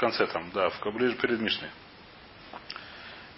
конце 0.00 0.26
там, 0.26 0.50
да, 0.52 0.70
в, 0.70 0.92
ближе 0.92 1.14
перед 1.16 1.40
Мишной. 1.40 1.70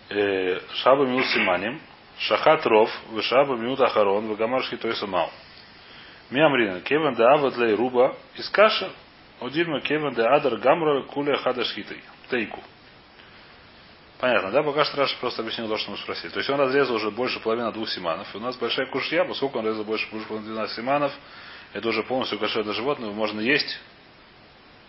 Э, 0.09 0.61
шаба 0.77 1.05
Миут 1.05 1.27
Симаним, 1.27 1.81
Шахат 2.19 2.65
Ров, 2.67 2.91
Вышаба 3.11 3.57
Миут 3.57 3.81
Ахарон, 3.81 4.29
Вагамаршки 4.29 4.77
Тойса 4.77 5.07
Мау. 5.07 5.31
Миамрина, 6.31 6.81
Кеван 6.81 7.15
де 7.15 7.25
Ава 7.25 7.51
для 7.51 7.77
Руба 7.77 8.17
из 8.37 8.49
Каша, 8.51 8.91
Одильма 9.41 9.81
Кеван 9.81 10.15
де 10.15 10.23
Адар 10.23 10.57
Гамра 10.57 11.03
Куля 11.03 11.37
Хадашхитой. 11.37 12.01
Тейку. 12.31 12.63
Понятно, 14.19 14.53
да? 14.53 14.63
Пока 14.63 14.85
что 14.85 14.99
Раша 14.99 15.17
просто 15.19 15.43
объяснил 15.43 15.69
то, 15.69 15.77
что 15.77 15.91
мы 15.91 15.97
спросили. 15.99 16.31
То 16.31 16.39
есть 16.39 16.49
он 16.49 16.61
разрезал 16.61 16.95
уже 16.95 17.11
больше 17.11 17.41
половины 17.41 17.73
двух 17.73 17.89
симанов. 17.89 18.33
И 18.33 18.39
у 18.39 18.41
нас 18.41 18.57
большая 18.57 18.87
кушья, 18.87 19.25
поскольку 19.25 19.59
он 19.59 19.67
разрезал 19.67 19.85
больше, 19.85 20.09
больше 20.13 20.29
половины 20.29 20.53
12 20.53 20.77
симанов, 20.77 21.13
это 21.73 21.89
уже 21.89 22.05
полностью 22.05 22.39
кошерное 22.39 22.73
животное, 22.73 23.11
можно 23.11 23.41
есть. 23.41 23.81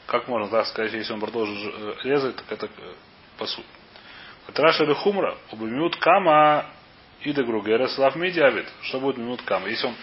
Как 0.06 0.28
можно 0.28 0.50
так 0.50 0.68
сказать, 0.68 0.94
если 0.94 1.14
он 1.14 1.20
продолжит 1.20 1.58
э, 1.58 1.96
резать, 2.04 2.36
так 2.36 2.52
это 2.52 2.66
э, 2.66 2.94
по 3.38 3.46
сути. 3.46 3.68
Траша 4.54 4.84
или 4.84 4.94
хумра, 4.94 5.38
убимют 5.52 5.96
кама 5.98 6.66
и 7.22 7.32
де 7.32 7.44
гругера 7.44 7.88
слав 7.88 8.16
медиавит. 8.16 8.68
Что 8.82 9.00
будет 9.00 9.18
минут 9.18 9.42
кама? 9.44 9.70
Если 9.70 9.88
он 9.88 9.96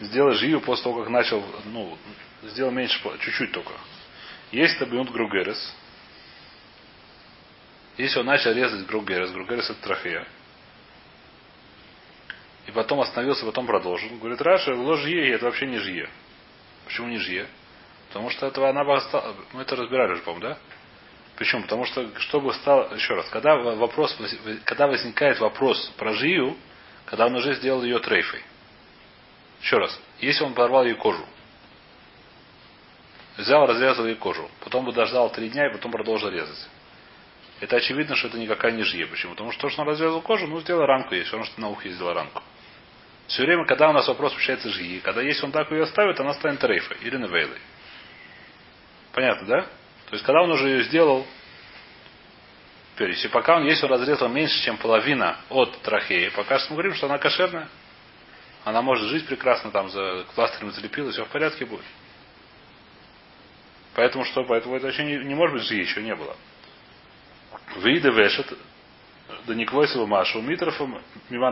сделал 0.00 0.32
жию 0.32 0.60
после 0.60 0.84
того, 0.84 1.00
как 1.00 1.10
начал, 1.10 1.44
ну, 1.66 1.96
сделал 2.42 2.72
меньше, 2.72 3.00
чуть-чуть 3.20 3.52
только. 3.52 3.72
Есть 4.50 4.78
табиунт 4.78 5.10
гругерес. 5.10 5.74
Если 7.96 8.18
он 8.18 8.26
начал 8.26 8.52
резать 8.52 8.86
гругерес, 8.86 9.30
гругерес 9.30 9.70
это 9.70 9.80
трахея. 9.80 10.26
И 12.66 12.72
потом 12.72 13.00
остановился, 13.00 13.44
потом 13.44 13.66
продолжил. 13.66 14.08
Говорит, 14.16 14.40
Раша, 14.40 14.74
ложь 14.74 15.00
жие, 15.00 15.32
это 15.32 15.44
вообще 15.44 15.66
не 15.66 15.78
жие. 15.78 16.08
Почему 16.86 17.08
не 17.08 17.18
жие? 17.18 17.46
Потому 18.14 18.30
что 18.30 18.46
этого 18.46 18.68
она 18.68 18.84
бы 18.84 18.94
осталась. 18.94 19.34
Мы 19.52 19.62
это 19.62 19.74
разбирали 19.74 20.12
уже, 20.12 20.22
по-моему, 20.22 20.46
да? 20.46 20.58
Почему? 21.34 21.62
Потому 21.62 21.84
что, 21.84 22.16
чтобы 22.20 22.54
стало, 22.54 22.94
еще 22.94 23.12
раз, 23.14 23.28
когда 23.28 23.56
вопрос, 23.56 24.16
когда 24.64 24.86
возникает 24.86 25.40
вопрос 25.40 25.92
про 25.96 26.12
жию, 26.12 26.56
когда 27.06 27.26
он 27.26 27.34
уже 27.34 27.54
сделал 27.54 27.82
ее 27.82 27.98
трейфой. 27.98 28.40
Еще 29.60 29.78
раз, 29.78 30.00
если 30.20 30.44
он 30.44 30.54
порвал 30.54 30.84
ей 30.84 30.94
кожу, 30.94 31.26
взял, 33.36 33.66
разрезал 33.66 34.06
ей 34.06 34.14
кожу, 34.14 34.48
потом 34.60 34.84
бы 34.84 34.92
дождал 34.92 35.28
три 35.32 35.48
дня 35.48 35.66
и 35.66 35.72
потом 35.72 35.90
продолжил 35.90 36.28
резать. 36.28 36.68
Это 37.58 37.78
очевидно, 37.78 38.14
что 38.14 38.28
это 38.28 38.38
никакая 38.38 38.70
не 38.70 38.84
жия. 38.84 39.08
Почему? 39.08 39.32
Потому 39.32 39.50
что 39.50 39.62
то, 39.62 39.70
что 39.70 39.82
он 39.82 39.88
разрезал 39.88 40.22
кожу, 40.22 40.46
ну, 40.46 40.60
сделал 40.60 40.86
рамку 40.86 41.16
есть, 41.16 41.26
все 41.26 41.36
равно, 41.36 41.50
что 41.50 41.60
на 41.60 41.68
ухе 41.68 41.90
сделал 41.90 42.14
рамку. 42.14 42.44
Все 43.26 43.42
время, 43.42 43.66
когда 43.66 43.90
у 43.90 43.92
нас 43.92 44.06
вопрос 44.06 44.34
включается 44.34 44.68
жии, 44.68 45.00
когда 45.00 45.20
если 45.20 45.44
он 45.44 45.50
так 45.50 45.68
ее 45.72 45.82
оставит, 45.82 46.20
она 46.20 46.34
станет 46.34 46.60
трейфой 46.60 46.98
или 47.00 47.16
невейлой. 47.16 47.58
Понятно, 49.14 49.46
да? 49.46 49.62
То 49.62 50.12
есть, 50.12 50.24
когда 50.24 50.42
он 50.42 50.50
уже 50.50 50.68
ее 50.68 50.82
сделал, 50.84 51.24
теперь, 52.94 53.10
если 53.10 53.28
пока 53.28 53.56
он, 53.56 53.64
если 53.64 53.86
он 53.86 53.92
разрезал 53.92 54.28
меньше, 54.28 54.60
чем 54.64 54.76
половина 54.76 55.38
от 55.48 55.80
трахеи, 55.82 56.30
пока 56.30 56.58
что 56.58 56.70
мы 56.70 56.76
говорим, 56.76 56.94
что 56.94 57.06
она 57.06 57.18
кошерная, 57.18 57.68
она 58.64 58.82
может 58.82 59.08
жить 59.08 59.26
прекрасно, 59.26 59.70
там 59.70 59.88
за 59.88 60.24
пластырем 60.34 60.72
залепила, 60.72 61.12
все 61.12 61.24
в 61.24 61.28
порядке 61.28 61.64
будет. 61.64 61.84
Поэтому 63.94 64.24
что? 64.24 64.44
Поэтому 64.44 64.76
это 64.76 64.86
вообще 64.86 65.04
не, 65.04 65.16
не 65.24 65.34
может 65.34 65.56
быть, 65.56 65.70
еще 65.70 66.02
не 66.02 66.14
было. 66.16 66.36
Выйда 67.76 68.10
вешет, 68.10 68.58
да 69.46 69.54
не 69.54 69.64
квойсову 69.64 70.06
машу, 70.06 70.42
митрофом 70.42 71.00
мива 71.30 71.50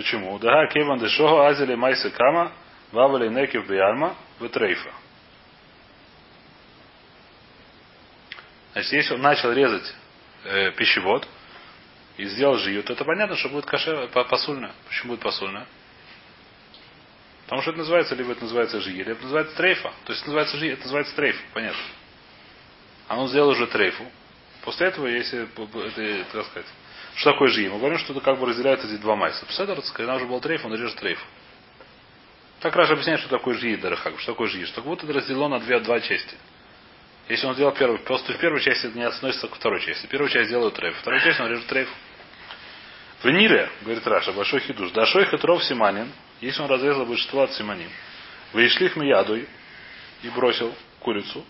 Почему? 0.00 0.38
Да, 0.38 0.66
кеван 0.68 0.98
дешого 0.98 1.46
азели 1.46 1.74
майсы 1.74 2.08
кама, 2.08 2.52
вавали 2.90 3.28
некив 3.28 3.68
биальма, 3.68 4.16
трейфа. 4.50 4.90
Значит, 8.72 8.92
если 8.92 9.12
он 9.12 9.20
начал 9.20 9.52
резать 9.52 9.94
э, 10.44 10.70
пищевод 10.70 11.28
и 12.16 12.24
сделал 12.24 12.56
жию, 12.56 12.82
то 12.82 12.94
это 12.94 13.04
понятно, 13.04 13.36
что 13.36 13.50
будет 13.50 13.66
каше 13.66 14.08
посульно. 14.30 14.72
Почему 14.88 15.12
будет 15.12 15.20
посульно? 15.20 15.66
Потому 17.44 17.60
что 17.60 17.72
это 17.72 17.80
называется, 17.80 18.14
либо 18.14 18.32
это 18.32 18.44
называется 18.44 18.80
жия, 18.80 19.04
либо 19.04 19.10
это 19.10 19.24
называется 19.24 19.54
трейфа. 19.54 19.92
То 20.06 20.12
есть 20.12 20.22
это 20.22 20.30
называется 20.30 20.56
жия, 20.56 20.72
это 20.72 20.82
называется 20.84 21.14
трейфа, 21.14 21.42
понятно. 21.52 21.82
А 23.06 23.20
он 23.20 23.28
сделал 23.28 23.50
уже 23.50 23.66
трейфу. 23.66 24.10
После 24.64 24.86
этого, 24.86 25.08
если 25.08 25.42
это, 25.42 26.32
так 26.32 26.46
сказать, 26.46 26.68
что 27.16 27.32
такое 27.32 27.48
жия? 27.48 27.70
Мы 27.70 27.78
говорим, 27.78 27.98
что 27.98 28.12
это 28.12 28.22
как 28.22 28.38
бы 28.38 28.46
разделяют 28.46 28.84
эти 28.84 28.96
два 28.96 29.16
майса. 29.16 29.44
Пседор, 29.46 29.78
когда 29.92 30.16
уже 30.16 30.26
был 30.26 30.40
трейф, 30.40 30.64
он 30.64 30.72
режет 30.72 30.96
трейф. 30.96 31.22
Так 32.60 32.76
Раша 32.76 32.92
объясняет, 32.92 33.20
что 33.20 33.28
такое 33.28 33.56
жия, 33.56 33.76
Дарахак, 33.78 34.18
что 34.20 34.32
такое 34.32 34.48
жия. 34.48 34.66
Что 34.66 34.76
как 34.76 34.84
будто 34.84 35.06
это 35.06 35.14
разделено 35.14 35.48
на 35.48 35.60
две, 35.60 35.80
два 35.80 36.00
части. 36.00 36.36
Если 37.28 37.46
он 37.46 37.54
сделал 37.54 37.72
первую, 37.72 38.00
просто 38.00 38.32
в 38.32 38.38
первой 38.38 38.60
части 38.60 38.86
это 38.86 38.98
не 38.98 39.04
относится 39.04 39.48
к 39.48 39.54
второй 39.54 39.80
части. 39.80 40.06
Первую 40.06 40.30
часть 40.30 40.50
делают 40.50 40.74
трейф, 40.74 40.96
вторую 40.98 41.22
часть 41.22 41.40
он 41.40 41.48
режет 41.48 41.66
трейф. 41.66 41.88
В 43.22 43.30
Нире, 43.30 43.70
говорит 43.82 44.06
Раша, 44.06 44.32
большой 44.32 44.60
хидуш, 44.60 44.90
дашой 44.92 45.26
хитров 45.26 45.62
симанин, 45.64 46.10
если 46.40 46.62
он 46.62 46.70
разрезал 46.70 47.04
большинство 47.04 47.42
от 47.42 47.52
симаним, 47.52 47.90
вышлих 48.52 48.96
ядой 48.96 49.46
и 50.22 50.28
бросил 50.30 50.74
курицу, 51.00 51.44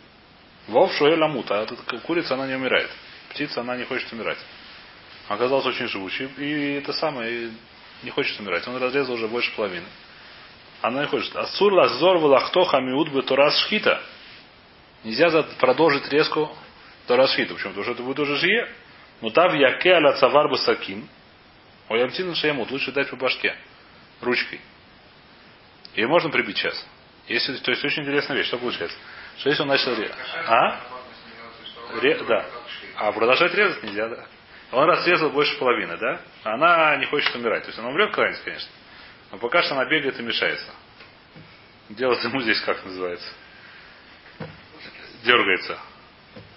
вов 0.66 0.92
шуэ 0.94 1.16
ламута, 1.16 1.60
а 1.60 1.62
эта 1.62 1.76
курица, 2.00 2.34
она 2.34 2.46
не 2.46 2.56
умирает. 2.56 2.90
Птица, 3.30 3.60
она 3.60 3.76
не 3.76 3.84
хочет 3.84 4.12
умирать. 4.12 4.38
Оказался 5.30 5.68
очень 5.68 5.86
живучий, 5.86 6.28
и 6.38 6.78
это 6.78 6.92
самое, 6.92 7.52
не 8.02 8.10
хочет 8.10 8.40
умирать. 8.40 8.66
Он 8.66 8.76
разрезал 8.78 9.14
уже 9.14 9.28
больше 9.28 9.54
половины. 9.54 9.86
Она 10.82 11.02
не 11.02 11.06
хочет. 11.06 11.36
Асур 11.36 11.72
лазор 11.72 12.18
валахто 12.18 12.64
хамиуд 12.64 13.10
бы 13.10 13.22
торас 13.22 13.56
шхита. 13.60 14.02
Нельзя 15.04 15.30
продолжить 15.60 16.08
резку 16.08 16.50
торас 17.06 17.32
шхита. 17.32 17.54
Почему? 17.54 17.68
Потому 17.68 17.84
что 17.84 17.92
это 17.92 18.02
будет 18.02 18.18
уже 18.18 18.38
жие. 18.38 18.72
Но 19.20 19.30
там 19.30 19.54
яке 19.54 19.92
аля 19.92 20.14
цавар 20.14 20.48
басакин. 20.48 21.08
Ой, 21.88 22.02
амтин 22.02 22.34
шаямут. 22.34 22.72
Лучше 22.72 22.90
дать 22.90 23.08
по 23.08 23.14
башке. 23.14 23.54
Ручкой. 24.20 24.60
Ее 25.94 26.08
можно 26.08 26.30
прибить 26.30 26.56
сейчас. 26.56 26.84
Если, 27.28 27.56
то 27.58 27.70
есть 27.70 27.84
очень 27.84 28.02
интересная 28.02 28.36
вещь. 28.36 28.48
Что 28.48 28.58
получается? 28.58 28.98
Что 29.38 29.50
если 29.50 29.62
он 29.62 29.68
начал 29.68 29.94
резать? 29.94 30.16
А? 30.48 30.80
Ре... 32.00 32.20
Да. 32.24 32.46
А 32.96 33.12
продолжать 33.12 33.54
резать 33.54 33.80
нельзя, 33.84 34.08
да? 34.08 34.26
Он 34.72 34.84
разрезал 34.88 35.30
больше 35.30 35.58
половины, 35.58 35.96
да? 35.96 36.20
Она 36.44 36.96
не 36.96 37.06
хочет 37.06 37.34
умирать. 37.34 37.62
То 37.62 37.68
есть 37.68 37.78
она 37.78 37.88
умрет 37.88 38.10
когда-нибудь, 38.10 38.42
конечно. 38.44 38.70
Но 39.32 39.38
пока 39.38 39.62
что 39.62 39.74
она 39.74 39.84
бегает 39.86 40.18
и 40.18 40.22
мешается. 40.22 40.72
Делать 41.88 42.22
ему 42.24 42.40
здесь 42.40 42.60
как 42.60 42.84
называется? 42.84 43.32
Дергается. 45.24 45.78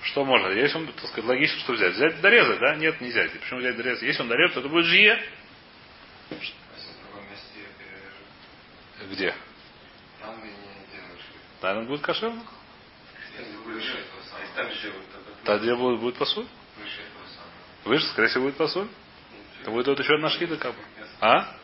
Что 0.04 0.24
можно? 0.26 0.50
Если 0.50 0.78
он, 0.78 0.88
так 0.88 1.06
сказать, 1.08 1.26
логично, 1.26 1.60
что 1.62 1.74
взять? 1.74 1.94
Взять 1.94 2.22
дорезать, 2.22 2.60
да? 2.60 2.76
Нет, 2.76 3.02
нельзя. 3.02 3.28
Почему 3.42 3.60
взять 3.60 3.76
дорезать? 3.78 4.04
Если 4.04 4.22
он 4.22 4.28
дорежет, 4.28 4.54
то 4.54 4.60
это 4.60 4.70
будет 4.70 4.86
жие. 4.86 5.20
Где? 9.12 9.34
Да, 11.62 11.78
он 11.78 11.88
будет 11.88 12.02
кошерно. 12.02 12.44
Тогда 15.46 15.76
будет, 15.76 16.00
будет 16.00 16.18
посуд? 16.18 16.48
Выше, 17.86 18.06
скорее 18.08 18.30
всего, 18.30 18.46
будет 18.46 18.58
посоль. 18.58 18.88
Будет 19.66 19.88
вот 19.88 20.00
еще 20.00 20.16
одна 20.16 20.30
шхита 20.30 20.58
как 20.58 20.74
бы. 20.74 20.82
А? 21.22 21.58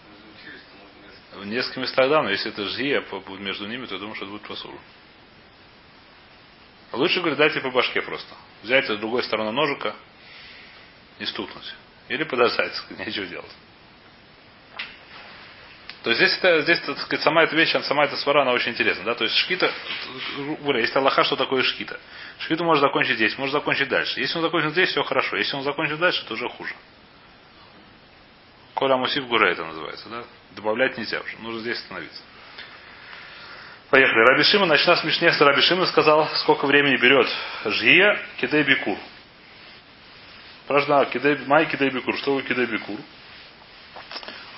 В 1.34 1.46
нескольких 1.46 1.78
местах 1.78 2.10
да, 2.10 2.24
но 2.24 2.30
если 2.30 2.52
это 2.52 2.66
жия 2.66 3.04
между 3.40 3.68
ними, 3.68 3.86
то 3.86 3.96
я 3.96 4.00
думаю, 4.00 4.16
что 4.16 4.26
это 4.26 4.32
будет 4.32 4.48
посуд. 4.48 4.74
Лучше, 6.92 7.20
говорит, 7.20 7.38
дайте 7.38 7.62
по 7.62 7.70
башке 7.70 8.02
просто. 8.02 8.34
Взять 8.64 8.86
с 8.88 8.98
другой 8.98 9.24
стороны 9.24 9.52
ножика 9.52 9.96
и 11.20 11.26
стукнуть. 11.26 11.76
Или 12.08 12.24
подождать, 12.24 12.74
нечего 12.98 13.26
делать. 13.28 13.52
То 16.04 16.12
есть 16.12 16.22
здесь, 16.22 16.38
это, 16.38 16.62
здесь 16.62 16.80
так 16.80 16.98
сказать, 17.00 17.24
сама 17.24 17.44
эта 17.44 17.56
вещь, 17.56 17.76
сама 17.84 18.06
эта 18.06 18.16
свара, 18.16 18.44
она 18.44 18.54
очень 18.54 18.72
интересна. 18.72 19.04
Да? 19.04 19.16
То 19.16 19.26
есть 19.26 19.36
шкита, 19.36 19.70
есть 20.76 20.96
Аллаха, 20.96 21.26
что 21.26 21.36
такое 21.36 21.62
шкита. 21.64 22.00
Шкиту 22.40 22.64
может 22.64 22.82
закончить 22.82 23.16
здесь, 23.16 23.38
может 23.38 23.52
закончить 23.52 23.90
дальше. 23.90 24.20
Если 24.22 24.38
он 24.38 24.44
закончит 24.44 24.72
здесь, 24.72 24.90
все 24.90 25.04
хорошо. 25.04 25.36
Если 25.36 25.58
он 25.58 25.64
закончит 25.64 26.00
дальше, 26.00 26.24
то 26.26 26.36
уже 26.36 26.48
хуже. 26.48 26.74
Коля 28.76 28.96
Мусив 28.96 29.28
Гура 29.28 29.52
это 29.52 29.66
называется. 29.66 30.08
Да? 30.08 30.24
Добавлять 30.56 30.98
нельзя 30.98 31.20
уже. 31.20 31.38
Нужно 31.40 31.60
здесь 31.60 31.78
остановиться. 31.80 32.22
Поехали. 33.90 34.26
Раби 34.30 34.44
Шима, 34.44 34.68
начна 34.68 34.96
с 34.96 35.04
Мишне, 35.04 35.32
Раби 35.38 35.62
сказал, 35.88 36.30
сколько 36.36 36.66
времени 36.66 36.96
берет 36.96 37.28
Жия 37.66 38.20
Кидей 38.40 38.64
Бикур. 38.64 38.98
Спрашиваю, 40.64 41.08
кидей, 41.08 41.36
май 41.48 41.66
Кидей 41.66 41.90
Бикур. 41.90 42.16
Что 42.20 42.36
вы 42.36 42.44
Кидей 42.44 42.68
Бикур? 42.68 43.00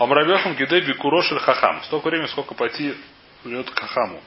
Амрабехам 0.01 0.55
Гидей 0.55 0.81
Бикурошель 0.81 1.39
Хахам. 1.39 1.83
Столько 1.83 2.07
времени, 2.07 2.25
сколько 2.27 2.55
пойти 2.55 2.95
берет 3.45 3.69
к 3.69 3.79
Хахаму. 3.79 4.19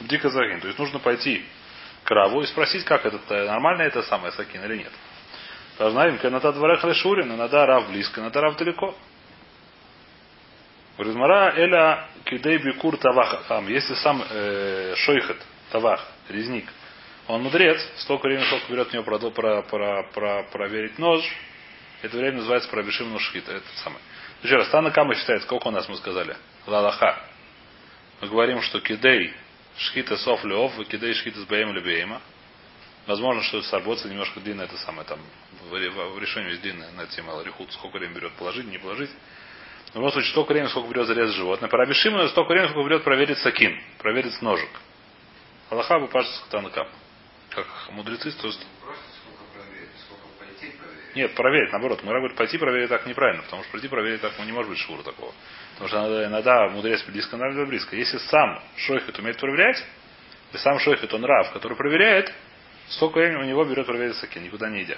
Дико 0.00 0.30
загин. 0.30 0.60
То 0.60 0.68
есть 0.68 0.78
нужно 0.78 1.00
пойти 1.00 1.44
к 2.04 2.10
Раву 2.10 2.42
и 2.42 2.46
спросить, 2.46 2.84
как 2.84 3.04
это, 3.04 3.18
нормально 3.46 3.82
это 3.82 4.02
самое 4.02 4.32
Сакин 4.32 4.64
или 4.64 4.78
нет. 4.78 4.92
Им, 5.80 6.18
когда 6.18 6.52
дворах 6.52 6.84
Лешурин, 6.84 7.34
иногда 7.34 7.66
Рав 7.66 7.88
близко, 7.88 8.20
иногда 8.20 8.40
Рав 8.40 8.56
далеко. 8.56 8.94
Говорит, 10.96 11.16
Мара 11.16 11.54
Эля 11.56 12.06
Кидей 12.24 12.58
Бикур 12.58 12.96
Тавах 12.98 13.46
Хам. 13.48 13.66
Если 13.66 13.94
сам 13.94 14.22
э, 14.30 14.94
Шойхат, 14.96 15.38
Тавах, 15.72 16.06
резник, 16.28 16.68
он 17.26 17.42
мудрец, 17.42 17.80
столько 17.96 18.28
времени, 18.28 18.44
сколько 18.44 18.72
берет 18.72 18.88
у 18.90 18.92
него 18.92 19.02
про, 19.02 19.18
про, 19.18 19.62
про, 19.62 20.02
про, 20.04 20.42
проверить 20.44 20.98
нож, 20.98 21.24
это 22.02 22.16
время 22.16 22.38
называется 22.38 22.68
пробешим 22.68 23.10
нушхита. 23.10 23.52
Это 23.52 23.66
самое. 23.82 24.02
Еще 24.42 24.56
раз, 24.56 24.68
Тана 24.68 24.90
Кама 24.90 25.14
считает, 25.14 25.42
сколько 25.42 25.68
у 25.68 25.70
нас 25.70 25.88
мы 25.88 25.96
сказали? 25.96 26.36
Лалаха. 26.66 27.24
Мы 28.20 28.28
говорим, 28.28 28.60
что 28.62 28.80
кидей 28.80 29.32
шхита 29.76 30.16
сов 30.16 30.44
леов, 30.44 30.78
и 30.80 30.84
кидей 30.84 31.14
шхита 31.14 31.40
с 31.40 31.44
бейм 31.44 31.72
лебейма. 31.72 32.20
Возможно, 33.06 33.42
что 33.42 33.62
сработается 33.62 34.08
немножко 34.08 34.40
длинно 34.40 34.62
это 34.62 34.76
самое 34.78 35.06
там 35.06 35.18
в, 35.70 36.18
решении 36.18 36.50
есть 36.50 36.62
длинное 36.62 36.90
на 36.92 37.06
тему 37.06 37.36
Алрихут, 37.36 37.72
сколько 37.72 37.98
времени 37.98 38.16
берет 38.16 38.32
положить, 38.32 38.66
не 38.66 38.78
положить. 38.78 39.10
В 39.92 39.96
любом 39.96 40.12
случае, 40.12 40.30
столько 40.30 40.52
времени, 40.52 40.70
сколько 40.70 40.88
берет 40.88 41.06
зарезать 41.06 41.36
животное. 41.36 41.68
По 41.68 41.76
Рабишиму 41.78 42.26
столько 42.28 42.50
времени, 42.50 42.70
сколько 42.70 42.88
берет 42.88 43.04
проверить 43.04 43.38
сакин, 43.38 43.80
проверить 43.98 44.40
ножик. 44.40 44.70
Аллаха 45.70 45.98
бы 45.98 46.08
пашется 46.08 46.42
Танакам. 46.50 46.88
Как 47.50 47.66
мудрецы, 47.90 48.32
то 48.32 48.46
есть 48.46 48.66
Нет, 51.14 51.34
проверить, 51.34 51.70
наоборот. 51.72 52.02
Мы 52.02 52.12
говорит, 52.12 52.36
пойти 52.36 52.56
проверить 52.56 52.88
так 52.88 53.04
неправильно, 53.06 53.42
потому 53.42 53.62
что 53.62 53.72
прийти 53.72 53.88
проверить 53.88 54.22
так 54.22 54.32
ну, 54.38 54.44
не 54.44 54.52
может 54.52 54.70
быть 54.70 54.78
швура 54.78 55.02
такого. 55.02 55.32
Потому 55.72 55.88
что 55.88 56.00
надо, 56.00 56.26
иногда 56.26 56.68
мудрец 56.68 57.04
близко, 57.04 57.36
надо 57.36 57.66
близко. 57.66 57.96
Если 57.96 58.16
сам 58.18 58.62
шойхет 58.76 59.18
умеет 59.18 59.38
проверять, 59.38 59.84
и 60.52 60.56
сам 60.56 60.78
шойхет 60.78 61.12
он 61.12 61.24
рав, 61.24 61.52
который 61.52 61.76
проверяет, 61.76 62.32
столько 62.88 63.18
времени 63.18 63.42
у 63.42 63.44
него 63.44 63.64
берет 63.64 63.86
проверить 63.86 64.16
сакин, 64.16 64.42
никуда 64.42 64.70
не 64.70 64.84
идя. 64.84 64.96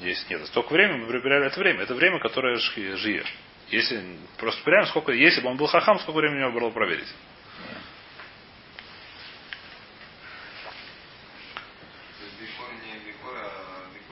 Есть 0.00 0.28
нет. 0.28 0.44
Столько 0.46 0.72
времени 0.72 0.98
мы 0.98 1.06
проверяли 1.06 1.46
это 1.46 1.58
время. 1.58 1.82
Это 1.82 1.94
время, 1.94 2.18
которое 2.18 2.56
жие. 2.56 3.24
Если 3.68 4.02
просто 4.36 4.62
проверяем, 4.62 4.88
сколько, 4.88 5.12
если 5.12 5.40
бы 5.40 5.48
он 5.48 5.56
был 5.56 5.66
хахам, 5.66 5.98
сколько 6.00 6.18
времени 6.18 6.38
у 6.38 6.50
него 6.50 6.60
было 6.60 6.70
проверить. 6.70 7.08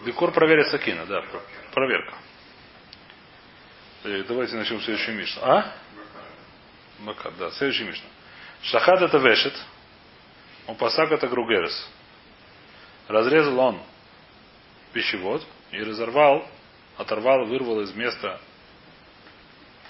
Бикур 0.05 0.33
проверит 0.33 0.69
Сакина, 0.69 1.07
да, 1.07 1.25
проверка. 1.73 2.15
Э, 4.05 4.23
давайте 4.29 4.55
начнем 4.57 4.81
следующую 4.83 5.17
Мишну. 5.17 5.43
А? 5.43 5.73
Бакат, 7.01 7.37
да, 7.39 7.51
следующий 7.53 7.85
Мишна. 7.85 8.07
Шахад 8.63 9.03
это 9.03 9.19
вешет, 9.19 9.55
он 10.67 10.77
посак 10.77 11.11
это 11.11 11.27
гругерес. 11.27 11.89
Разрезал 13.09 13.59
он 13.59 13.83
пищевод 14.93 15.47
и 15.71 15.83
разорвал, 15.83 16.47
оторвал, 16.97 17.47
вырвал 17.47 17.81
из 17.81 17.93
места 17.95 18.41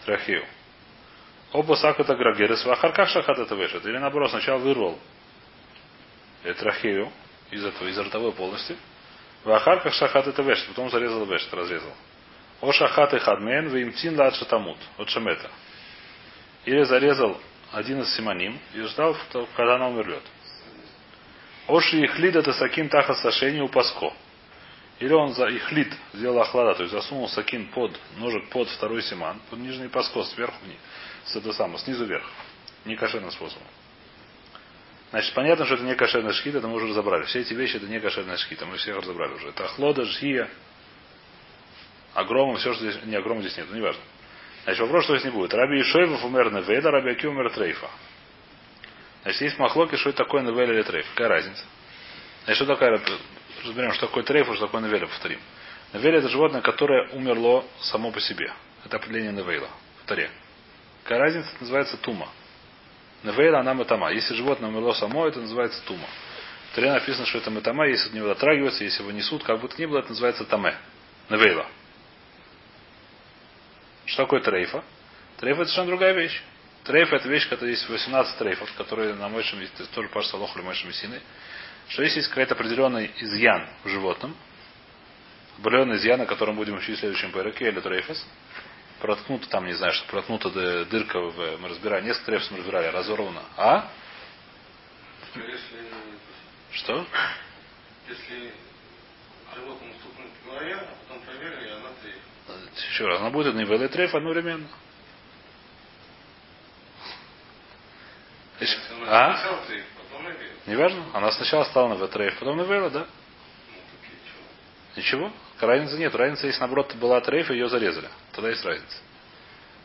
трахею. 0.04 0.44
Оба 1.52 1.74
сак 1.74 2.00
это 2.00 2.14
грагерес, 2.16 2.66
ахарках 2.66 3.08
шахат 3.08 3.38
это 3.38 3.54
вешет. 3.54 3.84
Или 3.86 3.98
наоборот, 3.98 4.30
сначала 4.30 4.58
вырвал 4.58 4.98
трахею 6.42 7.12
из 7.50 7.64
этого, 7.64 7.88
из 7.88 7.98
ротовой 7.98 8.32
полости, 8.32 8.76
в 9.44 9.50
ахарках 9.50 9.92
шахат 9.94 10.26
это 10.26 10.42
вешет, 10.42 10.68
потом 10.68 10.90
зарезал 10.90 11.24
вешет, 11.26 11.52
разрезал. 11.52 11.92
О 12.60 12.72
шахат 12.72 13.12
и 13.12 13.18
хадмен, 13.18 13.68
в 13.68 13.82
имтин 13.82 14.18
лад 14.18 14.34
шатамут, 14.36 14.78
от 14.96 15.08
шамета. 15.10 15.50
Или 16.64 16.82
зарезал 16.84 17.38
один 17.72 18.00
из 18.00 18.14
симоним 18.16 18.58
и 18.72 18.80
ждал, 18.82 19.16
когда 19.54 19.74
она 19.74 19.88
умерлет. 19.88 20.22
Оши 21.66 22.04
ихлид 22.04 22.36
это 22.36 22.52
сакин 22.52 22.88
таха 22.88 23.14
сашени 23.14 23.60
у 23.60 23.68
паско. 23.68 24.12
Или 25.00 25.12
он 25.12 25.34
за 25.34 25.48
ихлид 25.48 25.92
сделал 26.14 26.40
охлада, 26.40 26.74
то 26.74 26.82
есть 26.82 26.94
засунул 26.94 27.28
сакин 27.28 27.66
под 27.68 27.98
ножик 28.16 28.48
под 28.50 28.68
второй 28.68 29.02
симан, 29.02 29.40
под 29.50 29.58
нижний 29.58 29.88
паско, 29.88 30.22
сверху 30.24 30.56
вниз. 30.64 30.78
С 31.26 31.36
это 31.36 31.52
самое, 31.52 31.78
снизу 31.78 32.04
вверх. 32.06 32.24
Не 32.84 32.96
кошерным 32.96 33.30
способом. 33.30 33.66
Значит, 35.14 35.32
понятно, 35.34 35.64
что 35.64 35.76
это 35.76 35.84
не 35.84 35.94
кошерная 35.94 36.32
шхита, 36.32 36.58
это 36.58 36.66
мы 36.66 36.74
уже 36.74 36.88
разобрали. 36.88 37.22
Все 37.26 37.38
эти 37.38 37.54
вещи 37.54 37.76
это 37.76 37.86
не 37.86 38.00
кошерная 38.00 38.36
шхита, 38.36 38.66
мы 38.66 38.78
всех 38.78 38.96
разобрали 38.96 39.34
уже. 39.34 39.50
Это 39.50 39.66
охлода, 39.66 40.04
жхия, 40.06 40.50
огромом, 42.14 42.56
все, 42.56 42.74
что 42.74 42.90
здесь, 42.90 43.00
не 43.04 43.14
огромом 43.14 43.40
здесь 43.44 43.56
нет, 43.56 43.68
ну 43.70 43.76
неважно. 43.76 44.02
Значит, 44.64 44.80
вопрос, 44.80 45.04
что 45.04 45.16
здесь 45.16 45.26
не 45.26 45.30
будет. 45.30 45.54
Раби 45.54 45.80
Ишоевов 45.82 46.24
умер 46.24 46.50
Неведа, 46.50 46.90
Раби 46.90 47.10
Аки 47.12 47.26
умер 47.26 47.52
Трейфа. 47.52 47.88
Значит, 49.22 49.42
есть 49.42 49.56
махлоки, 49.60 49.94
что 49.94 50.08
это 50.08 50.24
такое 50.24 50.42
Невеля 50.42 50.74
или 50.74 50.82
Трейф. 50.82 51.06
Какая 51.10 51.28
разница? 51.28 51.62
Значит, 52.46 52.56
что 52.56 52.74
такое, 52.74 53.00
разберем, 53.64 53.92
что 53.92 54.08
такое 54.08 54.24
Трейф, 54.24 54.48
что 54.48 54.66
такое 54.66 54.80
Невеля, 54.80 55.06
повторим. 55.06 55.38
Невеля 55.92 56.18
это 56.18 56.28
животное, 56.28 56.60
которое 56.60 57.10
умерло 57.10 57.64
само 57.82 58.10
по 58.10 58.18
себе. 58.18 58.52
Это 58.84 58.96
определение 58.96 59.30
Невейла. 59.30 59.68
Таре. 60.06 60.28
Какая 61.04 61.20
разница? 61.20 61.50
Это 61.50 61.60
называется 61.60 61.98
тума. 61.98 62.28
Невейла, 63.24 63.60
она 63.60 63.72
метама. 63.72 64.12
Если 64.12 64.34
животное 64.34 64.68
умерло 64.68 64.92
само, 64.92 65.26
это 65.26 65.40
называется 65.40 65.82
тума. 65.86 66.06
В 66.70 66.74
Таре 66.74 66.92
написано, 66.92 67.24
что 67.26 67.38
это 67.38 67.50
метама, 67.50 67.86
если 67.86 68.08
от 68.08 68.14
него 68.14 68.28
дотрагиваются, 68.28 68.84
если 68.84 69.02
его 69.02 69.12
несут, 69.12 69.42
как 69.44 69.60
бы 69.60 69.68
то 69.68 69.80
ни 69.80 69.86
было, 69.86 70.00
это 70.00 70.10
называется 70.10 70.44
таме. 70.44 70.76
Невейла. 71.30 71.66
Что 74.04 74.24
такое 74.24 74.40
трейфа? 74.40 74.84
Трейфа 75.38 75.62
это 75.62 75.70
совершенно 75.70 75.88
другая 75.88 76.12
вещь. 76.12 76.42
Трейфа 76.84 77.16
это 77.16 77.28
вещь, 77.28 77.48
которая 77.48 77.70
есть 77.70 77.88
18 77.88 78.36
трейфов, 78.36 78.70
которые 78.74 79.14
на 79.14 79.30
Мойшем 79.30 79.58
тоже 79.94 80.08
паш 80.10 80.26
салох 80.26 80.54
или 80.56 80.62
Мойшем 80.62 80.92
Сины. 80.92 81.20
Что 81.88 82.02
если 82.02 82.18
есть 82.18 82.28
какой-то 82.28 82.54
определенный 82.54 83.10
изъян 83.20 83.66
в 83.84 83.88
животном, 83.88 84.36
определенный 85.60 85.96
изъян, 85.96 86.20
о 86.20 86.26
котором 86.26 86.56
будем 86.56 86.74
учить 86.74 86.96
в 86.96 87.00
следующем 87.00 87.32
пайраке, 87.32 87.68
или 87.68 87.80
трейфас, 87.80 88.26
проткнута 89.00 89.48
там, 89.48 89.66
не 89.66 89.74
знаю, 89.74 89.92
что 89.92 90.06
проткнута 90.06 90.50
дырка 90.86 91.18
в, 91.20 91.56
мы 91.58 91.68
разбирали, 91.68 92.04
несколько 92.04 92.26
трейфов 92.26 92.50
мы 92.50 92.58
разбирали, 92.58 92.86
разорвана. 92.88 93.42
А? 93.56 93.90
Что? 96.72 97.06
Если 98.08 98.52
животному 99.54 99.92
стукнуть 100.00 100.32
по 100.44 100.50
голове, 100.50 100.74
а 100.74 100.94
потом 101.02 101.22
проверили, 101.24 101.70
она 101.70 101.90
трейф. 102.02 102.90
Еще 102.90 103.06
раз, 103.06 103.20
она 103.20 103.30
будет 103.30 103.54
невел 103.54 103.82
и 103.82 103.88
трейф 103.88 104.14
одновременно. 104.14 104.68
А? 109.06 109.58
Неважно. 110.66 111.04
Она 111.12 111.30
сначала 111.32 111.64
стала 111.64 111.94
на 111.94 112.08
трейф, 112.08 112.38
потом 112.38 112.56
на 112.56 112.62
вейла, 112.62 112.90
да? 112.90 113.06
Ничего. 114.96 115.32
Разницы 115.66 115.98
нет. 115.98 116.14
Разница, 116.14 116.46
если 116.46 116.60
наоборот 116.60 116.94
была 116.96 117.20
трейфа, 117.20 117.52
ее 117.52 117.68
зарезали. 117.68 118.08
Тогда 118.32 118.50
есть 118.50 118.64
разница. 118.64 118.96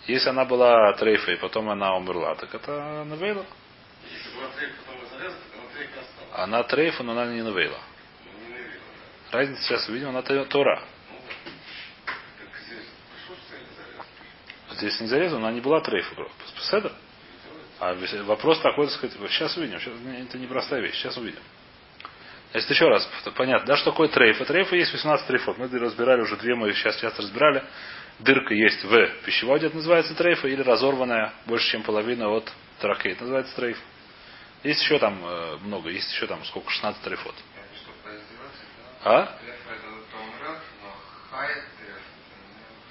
Если 0.07 0.29
она 0.29 0.45
была 0.45 0.93
трейфа 0.93 1.31
и 1.31 1.35
потом 1.35 1.69
она 1.69 1.95
умерла, 1.95 2.35
так 2.35 2.53
это 2.53 3.03
навейла. 3.05 3.45
Если 4.09 4.35
была 4.35 4.47
трейф, 4.57 4.71
потом 4.85 5.01
ее 5.01 5.07
зарезали, 5.09 5.41
так 5.41 5.59
она 5.59 5.73
трейфа 5.73 5.99
осталась. 5.99 6.43
Она 6.43 6.63
трейфа, 6.63 7.03
но 7.03 7.11
она 7.11 7.25
не 7.33 7.41
навейла. 7.41 7.77
Ну, 8.25 8.55
не. 8.55 8.65
Разница 9.31 9.61
сейчас 9.63 9.87
увидим, 9.89 10.09
она 10.09 10.21
Тора. 10.21 10.83
Ну, 14.69 14.75
здесь 14.75 14.99
не 15.01 15.07
зарезана, 15.07 15.47
она 15.47 15.51
не 15.51 15.61
была 15.61 15.81
трейфа. 15.81 16.15
Седа? 16.69 16.91
А 17.79 17.95
вопрос 18.23 18.59
такой, 18.59 18.87
так 18.87 18.95
сказать, 18.95 19.17
сейчас 19.31 19.55
увидим. 19.57 19.79
Сейчас, 19.79 19.93
это 19.93 20.37
непростая 20.37 20.81
вещь. 20.81 20.95
Сейчас 20.95 21.15
увидим. 21.17 21.41
Значит, 22.51 22.69
еще 22.71 22.87
раз, 22.87 23.07
понятно, 23.35 23.67
да, 23.67 23.77
что 23.77 23.91
такое 23.91 24.07
трейфа? 24.07 24.43
Трейфа 24.43 24.75
есть 24.75 24.91
18 24.91 25.27
трейфов. 25.27 25.57
Мы 25.57 25.67
разбирали 25.67 26.21
уже 26.21 26.35
две, 26.37 26.55
мы 26.55 26.73
сейчас 26.73 26.95
часто 26.97 27.21
разбирали. 27.21 27.63
Дырка 28.19 28.53
есть 28.53 28.83
в 28.83 29.07
пищеводе, 29.23 29.67
это 29.67 29.75
называется 29.75 30.15
трейфа, 30.15 30.47
или 30.47 30.61
разорванная 30.61 31.31
больше, 31.45 31.69
чем 31.71 31.83
половина 31.83 32.27
от 32.29 32.51
трахей, 32.79 33.11
это 33.11 33.21
называется 33.21 33.55
трейф. 33.55 33.77
Есть 34.63 34.81
еще 34.81 34.99
там 34.99 35.23
э, 35.23 35.57
много, 35.61 35.89
есть 35.89 36.11
еще 36.11 36.27
там 36.27 36.43
сколько, 36.43 36.69
16 36.69 37.01
трейфот. 37.01 37.35
А? 39.05 39.37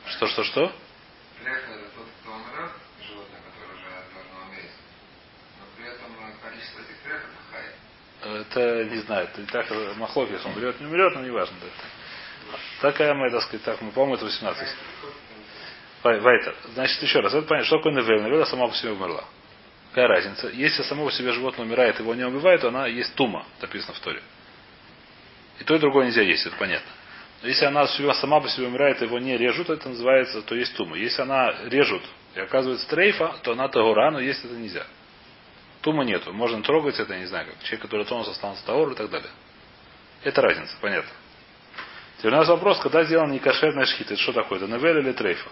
Что, 0.07 0.27
что, 0.29 0.45
что? 0.45 0.73
Это 8.41 8.85
не 8.85 8.99
знаю, 8.99 9.29
это 9.33 9.51
так 9.51 9.71
Махлокис, 9.97 10.45
он 10.45 10.53
умрет, 10.53 10.81
не 10.81 10.87
умрет, 10.87 11.15
но 11.15 11.23
не 11.23 11.31
важно. 11.31 11.57
Да. 11.61 11.69
Такая 12.81 13.15
мы, 13.15 13.31
так 13.31 13.43
сказать, 13.43 13.65
так 13.65 13.81
мы 13.83 13.91
помним, 13.91 14.15
это 14.15 14.25
18. 14.25 14.69
Вайтер. 16.03 16.55
Значит, 16.75 17.03
еще 17.03 17.21
раз, 17.21 17.35
это 17.35 17.47
понятно, 17.47 17.67
что 17.67 17.79
такое 17.79 17.93
Невель? 17.93 18.23
Невель 18.23 18.47
сама 18.47 18.69
по 18.69 18.75
себе 18.75 18.93
умерла. 18.93 19.25
Какая 19.91 20.07
разница? 20.07 20.49
Если 20.49 20.83
само 20.83 21.07
по 21.07 21.13
себе 21.13 21.33
животное 21.33 21.67
умирает, 21.67 21.99
его 21.99 22.15
не 22.15 22.25
убивает, 22.25 22.61
то 22.61 22.69
она 22.69 22.87
есть 22.87 23.15
тума, 23.15 23.45
написано 23.61 23.95
в 23.95 24.01
Торе. 24.01 24.23
И 25.59 25.65
то, 25.65 25.75
и 25.75 25.79
другое 25.79 26.07
нельзя 26.07 26.23
есть, 26.23 26.47
это 26.47 26.57
понятно. 26.57 26.91
Но 27.43 27.49
если 27.49 27.65
она 27.65 27.87
сама 27.87 28.41
по 28.41 28.49
себе 28.49 28.67
умирает, 28.69 29.01
его 29.03 29.19
не 29.19 29.37
режут, 29.37 29.71
это 29.71 29.89
называется, 29.89 30.43
то 30.43 30.55
есть 30.55 30.77
тума. 30.77 30.97
Если 30.97 31.23
она 31.23 31.53
режут 31.65 32.03
и 32.35 32.41
оказывается 32.41 32.89
трейфа, 32.89 33.37
то 33.43 33.53
она 33.53 33.69
тагура, 33.69 34.11
но 34.11 34.21
есть 34.21 34.45
это 34.45 34.55
нельзя. 34.55 34.87
Тума 35.89 36.05
нету. 36.05 36.35
Можно 36.35 36.63
трогать 36.63 37.01
это, 37.01 37.15
я 37.15 37.21
не 37.21 37.25
знаю, 37.25 37.47
как 37.47 37.63
человек, 37.63 37.81
который 37.81 38.05
тронулся, 38.05 38.33
останется 38.33 38.63
таор 38.67 38.93
и 38.93 38.95
так 38.95 39.09
далее. 39.09 39.31
Это 40.23 40.43
разница, 40.43 40.77
понятно. 40.83 41.11
Теперь 42.19 42.35
у 42.35 42.37
нас 42.37 42.47
вопрос, 42.47 42.79
когда 42.81 43.05
сделана 43.05 43.33
некошерная 43.33 43.87
шхита, 43.87 44.13
это 44.13 44.23
что 44.23 44.35
такое? 44.35 44.59
Это 44.59 44.67
новель 44.67 44.99
или 44.99 45.13
трейфа? 45.13 45.49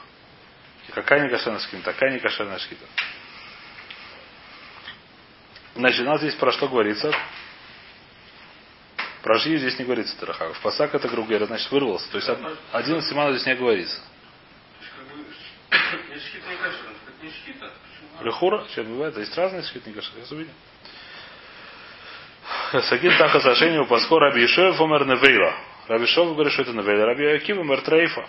И 0.89 0.93
какая 0.93 1.25
некошерная 1.25 1.61
шхита? 1.61 1.85
Такая 1.85 2.13
некошерная 2.13 2.59
шхита. 2.59 2.85
Значит, 5.75 6.03
у 6.03 6.05
нас 6.05 6.21
здесь 6.21 6.35
про 6.35 6.53
что 6.53 6.69
говорится? 6.69 7.11
Про 9.23 9.39
жию 9.39 9.59
здесь 9.59 9.79
не 9.79 9.87
говорится 9.87 10.21
Тарахагов. 10.21 10.61
Пасак 10.61 10.95
это 10.95 11.09
Гругера, 11.09 11.47
значит, 11.47 11.73
вырвался. 11.73 12.11
То 12.11 12.19
есть 12.19 12.29
один 12.73 13.01
симанов 13.01 13.37
здесь 13.37 13.47
не 13.47 13.55
говорится. 13.55 14.03
Лехура, 18.21 18.65
чем 18.75 18.87
бывает, 18.87 19.17
есть 19.19 19.37
разные 19.37 19.63
шхитника, 19.63 20.01
сейчас 20.03 20.31
увидим. 20.33 20.53
Сагин 22.73 23.17
таха 23.19 23.41
сашению 23.41 23.87
пасхо 23.87 24.19
Раби 24.19 24.45
Ишев 24.45 24.81
умер 24.81 25.07
невейла. 25.07 25.55
Раби 25.89 26.07
Шов 26.07 26.33
говорит, 26.35 26.53
что 26.53 26.63
это 26.63 26.73
невейла. 26.73 27.07
Раби 27.07 27.27
Акив 27.27 27.59
умер 27.59 27.83
трейфа. 27.83 28.27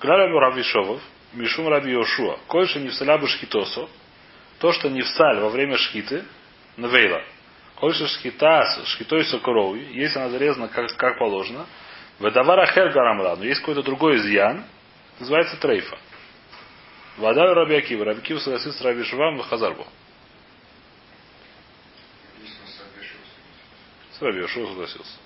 Граби 0.00 0.32
Раби 0.32 0.62
Шовов, 0.62 1.00
Мишум 1.32 1.68
Раби 1.68 1.92
Йошуа. 1.92 2.38
Кольше 2.46 2.80
не 2.80 2.88
всаля 2.88 3.18
бы 3.18 3.28
шхитосо. 3.28 3.88
То, 4.58 4.72
что 4.72 4.88
не 4.88 5.02
всаль 5.02 5.38
во 5.38 5.48
время 5.50 5.76
шхиты, 5.76 6.24
невейла. 6.76 7.22
Кольше 7.76 8.08
шхита, 8.08 8.64
шхитой 8.86 9.24
сокорови, 9.24 9.86
если 9.92 10.18
она 10.18 10.30
зарезана 10.30 10.68
как, 10.68 10.88
как 10.96 11.18
положено, 11.18 11.66
Ведавара 12.18 12.66
хер 12.66 12.90
гарамра. 12.90 13.36
Но 13.36 13.44
есть 13.44 13.60
какой-то 13.60 13.82
другой 13.82 14.16
изъян, 14.16 14.64
называется 15.20 15.56
трейфа. 15.60 15.96
Вода 17.18 17.52
Раби 17.52 17.74
Акива. 17.74 18.04
Раби 18.04 18.20
Акива 18.20 18.38
согласился 18.38 18.78
с 18.78 18.82
Раби 18.82 19.02
Шувам 19.02 19.38
в 19.38 19.42
Хазарбу. 19.42 19.86
С 24.12 24.22
Раби 24.22 24.46
Шува 24.46 24.68
согласился. 24.68 25.18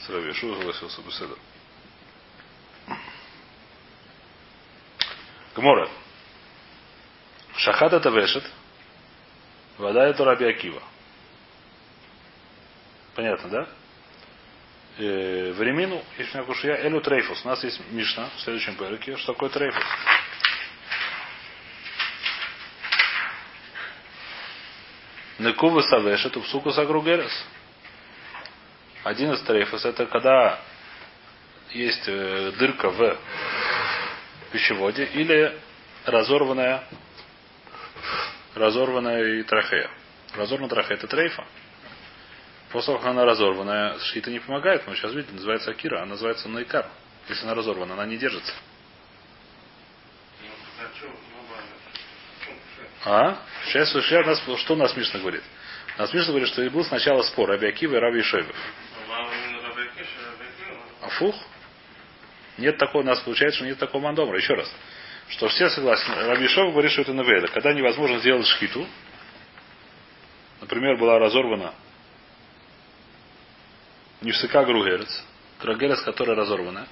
С 0.00 0.08
Раби 0.08 0.32
Шува 0.32 0.56
согласился 0.56 1.02
Беседа. 1.02 1.34
Гмора. 5.54 5.88
Шахат 7.56 7.92
это 7.92 8.10
вешет. 8.10 8.44
Вода 9.78 10.08
это 10.08 10.24
Раби 10.24 10.44
Акива. 10.46 10.82
Понятно, 13.14 13.48
да? 13.48 13.68
Э, 14.96 15.52
в 15.52 15.60
Ремину, 15.60 16.02
если 16.18 16.38
не 16.38 16.44
кушия, 16.44 16.76
Элю 16.76 17.00
Трейфус. 17.00 17.44
У 17.44 17.48
нас 17.48 17.64
есть 17.64 17.80
Мишна 17.90 18.28
в 18.36 18.40
следующем 18.42 18.76
переке. 18.76 19.16
Что 19.16 19.32
такое 19.32 19.50
Трейфус? 19.50 19.82
Некува 25.40 25.80
Савешет, 25.82 26.36
Упсука 26.36 26.70
Сагругерес. 26.70 27.44
Один 29.02 29.32
из 29.32 29.42
трейфус 29.42 29.84
это 29.84 30.06
когда 30.06 30.60
есть 31.72 32.04
э, 32.06 32.52
дырка 32.52 32.88
в 32.88 33.18
пищеводе 34.52 35.04
или 35.04 35.58
разорванная 36.06 36.84
разорванная 38.54 39.42
трахея. 39.42 39.90
Разорванная 40.36 40.70
трахея 40.70 40.96
это 40.96 41.08
трейфа. 41.08 41.44
После 42.74 42.86
того, 42.86 42.98
как 42.98 43.06
она 43.06 43.24
разорванная, 43.24 44.00
шхита 44.00 44.32
не 44.32 44.40
помогает. 44.40 44.84
Мы 44.88 44.96
сейчас 44.96 45.12
видим, 45.12 45.36
называется 45.36 45.70
Акира, 45.70 45.98
она 45.98 46.06
называется 46.06 46.48
Найкар. 46.48 46.88
Если 47.28 47.44
она 47.44 47.54
разорвана, 47.54 47.94
она 47.94 48.04
не 48.04 48.16
держится. 48.16 48.52
А? 53.04 53.38
Сейчас, 53.66 53.92
сейчас 53.92 54.26
нас, 54.26 54.42
что 54.58 54.74
у 54.74 54.76
нас 54.76 54.96
Мишна 54.96 55.20
говорит? 55.20 55.44
У 55.96 56.00
нас 56.00 56.12
Мишна 56.12 56.30
говорит, 56.30 56.48
что 56.48 56.68
был 56.68 56.84
сначала 56.84 57.22
спор 57.22 57.48
Раби 57.50 57.68
Акива 57.68 57.94
и 57.94 57.98
Раби 58.00 58.22
Ишойбов. 58.22 58.56
А 61.00 61.08
фух? 61.10 61.36
Нет 62.58 62.76
такого, 62.78 63.02
у 63.02 63.06
нас 63.06 63.20
получается, 63.20 63.58
что 63.58 63.66
нет 63.66 63.78
такого 63.78 64.02
мандомра. 64.02 64.36
Еще 64.36 64.52
раз. 64.52 64.68
Что 65.28 65.46
все 65.46 65.70
согласны. 65.70 66.12
Раби 66.26 66.46
Ишойбов 66.46 66.72
говорит, 66.72 66.90
что 66.90 67.02
это 67.02 67.12
навейда. 67.12 67.46
Когда 67.46 67.72
невозможно 67.72 68.18
сделать 68.18 68.48
шхиту, 68.48 68.84
например, 70.60 70.96
была 70.98 71.20
разорвана 71.20 71.72
Нефсика 74.24 74.64
Гругерец, 74.64 75.24
Гругерец, 75.60 76.00
которая 76.02 76.36
разорвана, 76.36 76.86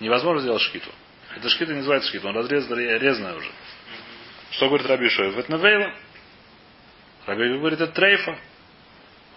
невозможно 0.00 0.42
сделать 0.42 0.62
шхиту. 0.62 0.90
Это 1.36 1.48
шхита 1.48 1.72
не 1.72 1.78
называется 1.78 2.08
шхита, 2.08 2.28
он 2.28 2.36
разрезан, 2.36 2.76
резанная 2.76 3.36
уже. 3.36 3.50
Что 4.50 4.66
говорит 4.66 4.86
Раби 4.86 5.08
Йешевов? 5.08 5.36
Это 5.36 5.50
Невейла. 5.52 5.94
Раби 7.26 7.56
говорит, 7.56 7.80
это 7.80 7.92
Трейфа. 7.92 8.36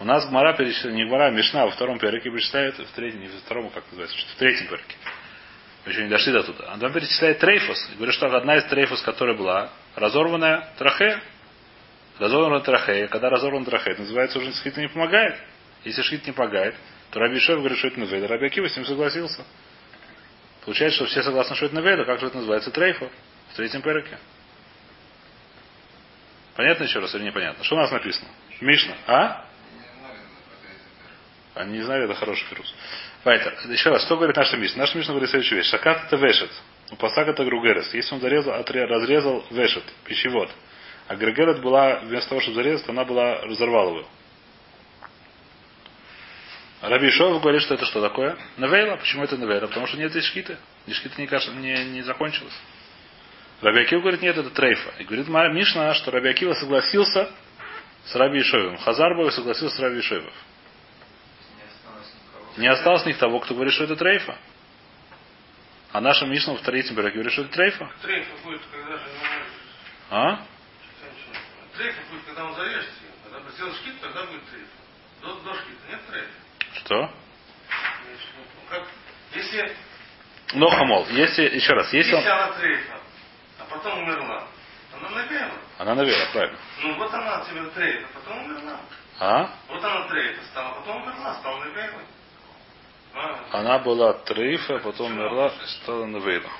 У 0.00 0.04
нас 0.04 0.26
Гмара 0.26 0.56
перечисляет, 0.56 0.96
не 0.96 1.04
Гмара, 1.04 1.26
а 1.26 1.30
Мишна 1.30 1.66
во 1.66 1.70
втором 1.70 2.00
переке 2.00 2.30
перечисляет, 2.30 2.76
в 2.78 2.92
третьем, 2.96 3.20
не 3.20 3.28
во 3.28 3.38
втором, 3.38 3.70
как 3.70 3.84
называется, 3.86 4.16
в 4.34 4.38
третьем 4.38 4.66
переке. 4.66 4.96
Мы 5.84 5.92
еще 5.92 6.02
не 6.02 6.08
дошли 6.08 6.32
до 6.32 6.42
туда. 6.42 6.72
А 6.72 6.78
там 6.78 6.92
перечисляет 6.92 7.38
Трейфос. 7.38 7.90
И 7.92 7.94
говорит, 7.96 8.14
что 8.14 8.26
одна 8.26 8.56
из 8.56 8.64
Трейфос, 8.64 9.02
которая 9.02 9.36
была 9.36 9.70
разорванная 9.94 10.68
трахея, 10.78 11.22
разорванная 12.18 12.60
трахея, 12.60 13.06
когда 13.06 13.30
разорван 13.30 13.64
трахея, 13.64 13.96
называется 13.98 14.40
уже 14.40 14.52
шхита 14.52 14.76
не 14.78 14.88
помогает. 14.88 15.38
Если 15.84 16.02
шхита 16.02 16.26
не 16.26 16.32
помогает, 16.32 16.74
Раби 17.20 17.38
Шоев 17.38 17.60
говорит, 17.60 17.78
что 17.78 17.88
это 17.88 18.00
Навейда. 18.00 18.28
Раби 18.28 18.46
Акива 18.46 18.68
с 18.68 18.76
ним 18.76 18.84
согласился. 18.86 19.44
Получается, 20.64 20.96
что 20.96 21.06
все 21.06 21.22
согласны, 21.22 21.56
что 21.56 21.66
это 21.66 21.74
Навейда. 21.74 22.04
Как 22.04 22.20
же 22.20 22.26
это 22.26 22.36
называется? 22.36 22.70
Трейфа 22.70 23.10
в 23.52 23.56
третьем 23.56 23.82
переке. 23.82 24.18
Понятно 26.56 26.84
еще 26.84 27.00
раз 27.00 27.14
или 27.14 27.24
непонятно? 27.24 27.64
Что 27.64 27.76
у 27.76 27.78
нас 27.78 27.90
написано? 27.90 28.28
Мишна. 28.60 28.94
А? 29.06 29.44
Они 31.54 31.78
не 31.78 31.82
знали, 31.82 32.04
это 32.04 32.14
хороший 32.14 32.44
фирус. 32.46 32.74
Вайтер. 33.24 33.54
Еще 33.68 33.90
раз, 33.90 34.04
что 34.04 34.16
говорит 34.16 34.36
наша 34.36 34.56
Мишна? 34.56 34.82
Наша 34.82 34.98
Мишна 34.98 35.12
говорит 35.12 35.30
следующую 35.30 35.58
вещь. 35.58 35.68
Шакат 35.68 36.04
это 36.06 36.16
вешет. 36.16 36.50
У 36.90 36.96
пасак 36.96 37.28
это 37.28 37.44
гругерес. 37.44 37.92
Если 37.94 38.14
он 38.14 38.20
зарезал, 38.20 38.54
разрезал 38.64 39.44
вешет, 39.50 39.84
пищевод. 40.04 40.50
А 41.06 41.16
Грегерет 41.16 41.60
была, 41.60 42.00
вместо 42.00 42.30
того, 42.30 42.40
чтобы 42.40 42.56
зарезать, 42.56 42.88
она 42.88 43.04
была, 43.04 43.40
разорвала 43.42 43.98
его. 43.98 44.08
Раби 46.88 47.08
Ишов 47.08 47.40
говорит, 47.40 47.62
что 47.62 47.74
это 47.74 47.86
что 47.86 48.02
такое? 48.02 48.36
Навейла. 48.58 48.96
Почему 48.96 49.24
это 49.24 49.38
Навейла? 49.38 49.68
Потому 49.68 49.86
что 49.86 49.96
нет 49.96 50.10
здесь 50.10 50.24
шкиты. 50.24 50.58
Здесь 50.86 50.98
шкита 50.98 51.20
не, 51.20 51.26
не, 51.60 51.84
не 51.90 52.02
закончилась. 52.02 52.54
Раби 53.62 53.80
Акива 53.80 54.00
говорит, 54.00 54.20
нет, 54.20 54.36
это 54.36 54.50
трейфа. 54.50 54.92
И 54.98 55.04
говорит 55.04 55.26
Мишна, 55.28 55.94
что 55.94 56.10
Раби 56.10 56.28
Акива 56.28 56.52
согласился 56.52 57.30
с 58.04 58.14
Раби 58.14 58.40
Ишоевым. 58.40 58.76
Хазарбов 58.76 59.32
согласился 59.32 59.76
с 59.76 59.80
Раби 59.80 60.00
Ишоевым. 60.00 60.32
Не 62.58 62.66
осталось 62.66 63.06
них 63.06 63.16
того, 63.16 63.40
кто 63.40 63.54
говорит, 63.54 63.72
что 63.72 63.84
это 63.84 63.96
трейфа. 63.96 64.36
А 65.92 66.00
наша 66.02 66.26
Мишна 66.26 66.54
в 66.54 66.60
третьем 66.60 66.96
береге 66.96 67.14
говорит, 67.14 67.32
что 67.32 67.42
это 67.42 67.52
трейфа. 67.52 67.90
Трейфа 68.02 68.30
будет, 68.44 68.60
когда 68.70 68.98
же 68.98 69.04
А? 70.10 70.44
Трейфа 71.78 72.00
будет, 72.10 72.24
когда 72.26 72.44
он 72.44 72.54
зарежет 72.54 72.90
ее. 73.00 73.32
Когда 73.32 73.50
сделал 73.52 73.72
шкит, 73.72 73.94
тогда 74.02 74.24
будет 74.24 74.44
трейфа. 74.50 74.68
До, 75.22 75.34
до 75.40 75.54
шкита 75.54 75.90
нет 75.90 76.00
трейфа. 76.10 76.43
Что? 76.74 77.10
Если... 79.34 79.76
Но 80.54 80.68
хамол, 80.70 81.06
если, 81.08 81.42
еще 81.56 81.72
раз, 81.72 81.92
если, 81.92 82.14
Если 82.14 82.30
он... 82.30 82.38
она 82.38 82.52
трейфа, 82.52 83.00
а 83.58 83.64
потом 83.64 83.98
умерла, 84.02 84.46
она 84.92 85.10
навела. 85.10 85.50
Она 85.78 85.94
навела, 85.96 86.26
правильно. 86.32 86.58
Ну 86.82 86.94
вот 86.94 87.12
она 87.12 87.44
тебе 87.44 87.64
трейфа, 87.70 88.06
потом 88.14 88.44
умерла. 88.44 88.80
А? 89.18 89.50
Вот 89.68 89.84
она 89.84 90.06
трейфа 90.08 90.44
стала, 90.46 90.74
потом 90.80 91.02
умерла, 91.02 91.34
стала 91.34 91.58
навелой. 91.64 92.04
А, 93.16 93.44
Она 93.52 93.78
была 93.78 94.12
трейфа, 94.12 94.78
потом 94.78 95.12
умерла, 95.12 95.50
стала 95.82 96.04
навейла. 96.06 96.50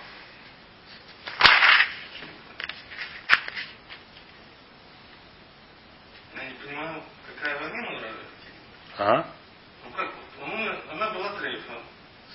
Я 6.37 6.44
не 6.44 6.55
понимаю, 6.55 7.03
какая 7.27 7.59
война 7.61 7.90
нравится. 7.90 8.18
А? 8.98 9.27
Ну 9.85 9.90
как, 9.96 10.11
он 10.42 10.50
умер, 10.53 10.79
она 10.92 11.11
была 11.11 11.29
трейфа. 11.40 11.72